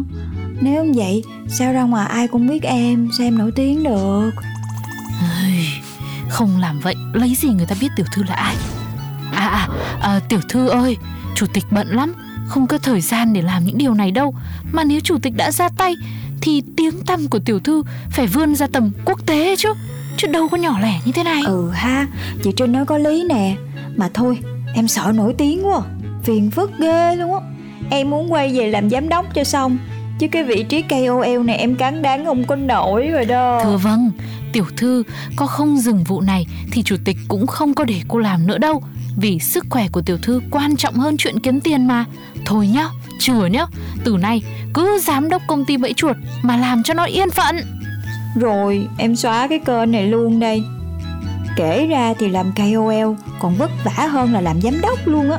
Nếu 0.61 0.83
không 0.83 0.93
vậy 0.93 1.23
Sao 1.49 1.73
ra 1.73 1.83
ngoài 1.83 2.07
ai 2.07 2.29
cũng 2.29 2.47
biết 2.49 2.63
em 2.63 3.09
Sao 3.19 3.27
em 3.27 3.39
nổi 3.39 3.53
tiếng 3.57 3.83
được? 3.83 4.31
Không 6.29 6.61
làm 6.61 6.81
vậy 6.81 6.95
Lấy 7.13 7.35
gì 7.35 7.49
người 7.49 7.67
ta 7.67 7.77
biết 7.81 7.89
tiểu 7.97 8.07
thư 8.13 8.23
là 8.23 8.35
ai? 8.35 8.57
À 9.33 9.47
à, 9.47 9.69
à 10.01 10.21
tiểu 10.29 10.41
thư 10.49 10.69
ơi 10.69 10.97
Chủ 11.35 11.47
tịch 11.55 11.65
bận 11.71 11.89
lắm 11.89 12.15
Không 12.49 12.67
có 12.67 12.79
thời 12.79 13.01
gian 13.01 13.33
để 13.33 13.43
làm 13.43 13.65
những 13.65 13.79
điều 13.79 13.95
này 13.95 14.11
đâu. 14.11 14.35
Mà 14.73 14.85
nếu 14.85 15.01
chủ 15.01 15.19
tịch 15.19 15.33
đã 15.37 15.51
ra 15.51 15.69
tay 15.77 15.95
Thì 16.41 16.63
tiếng 16.77 17.05
tăm 17.07 17.29
của 17.29 17.39
tiểu 17.39 17.61
thư 17.61 17.83
Phải 18.11 18.27
vươn 18.27 18.55
ra 18.55 18.67
tầm 18.73 18.91
quốc 19.05 19.27
tế 19.27 19.57
chứ. 19.57 19.73
Chứ 20.17 20.29
đâu 20.29 20.49
có 20.49 20.57
nhỏ 20.57 20.79
lẻ 20.81 21.01
như 21.05 21.13
thế 21.13 21.23
này. 21.25 21.43
Ừ 21.47 21.71
ha 21.71 22.07
Chị 22.43 22.51
Trinh 22.57 22.73
nói 22.73 22.87
có 22.87 22.99
lý 22.99 23.25
nè. 23.29 23.57
Mà 23.97 24.09
thôi 24.15 24.39
em 24.75 24.89
sợ 24.89 25.13
nổi 25.15 25.35
tiếng 25.39 25.67
quá 25.67 25.81
Phiền 26.25 26.51
phức 26.51 26.79
ghê 26.79 27.17
luôn 27.17 27.35
á. 27.35 27.41
Em 27.91 28.11
muốn 28.11 28.33
quay 28.33 28.59
về 28.59 28.71
làm 28.71 28.91
giám 28.91 29.09
đốc 29.09 29.35
cho 29.35 29.45
xong 29.45 29.79
Chứ 30.19 30.29
cái 30.29 30.45
vị 30.45 30.63
trí 30.69 30.83
KOL 30.83 31.45
này 31.45 31.57
em 31.57 31.75
cắn 31.75 32.03
đáng 32.03 32.25
không 32.25 32.45
có 32.45 32.57
nổi 32.57 33.07
rồi 33.07 33.25
đó. 33.25 33.61
Thưa 33.65 33.77
vâng 33.77 34.11
Tiểu 34.53 34.65
thư 34.77 35.03
có 35.37 35.47
không 35.47 35.79
dừng 35.79 36.05
vụ 36.05 36.21
này 36.21 36.47
Thì 36.73 36.83
chủ 36.83 36.97
tịch 37.05 37.17
cũng 37.29 37.47
không 37.47 37.75
có 37.75 37.85
để 37.85 38.01
cô 38.09 38.19
làm 38.19 38.47
nữa 38.47 38.59
đâu. 38.59 38.83
Vì 39.17 39.39
sức 39.39 39.67
khỏe 39.71 39.89
của 39.93 40.03
tiểu 40.03 40.19
thư 40.23 40.41
quan 40.51 40.77
trọng 40.77 40.95
hơn 40.95 41.17
chuyện 41.17 41.41
kiếm 41.41 41.61
tiền 41.61 41.87
mà. 41.87 42.05
Thôi 42.45 42.69
nhá, 42.69 42.89
chừa 43.19 43.47
nhá. 43.47 43.67
Từ 44.05 44.17
nay 44.17 44.43
cứ 44.75 44.99
giám 44.99 45.29
đốc 45.29 45.43
công 45.47 45.65
ty 45.65 45.77
bẫy 45.77 45.93
chuột 45.93 46.17
Mà 46.43 46.57
làm 46.57 46.83
cho 46.83 46.95
nó 46.95 47.05
yên 47.05 47.31
phận. 47.31 47.57
Rồi 48.37 48.89
em 48.99 49.17
xóa 49.17 49.47
cái 49.47 49.59
kênh 49.59 49.93
này 49.93 50.07
luôn 50.07 50.41
đây. 50.41 50.63
Kể 51.57 51.87
ra 51.87 52.15
thì 52.19 52.29
làm 52.29 52.53
KOL 52.57 53.13
Còn 53.41 53.55
vất 53.55 53.71
vả 53.85 54.07
hơn 54.07 54.33
là 54.33 54.41
làm 54.41 54.61
giám 54.61 54.81
đốc 54.81 54.99
luôn 55.07 55.31
á 55.31 55.39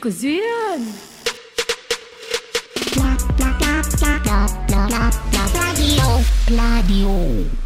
Kusieren. 0.00 0.94
Pladio. 4.66 6.20
Pladio. 6.46 7.57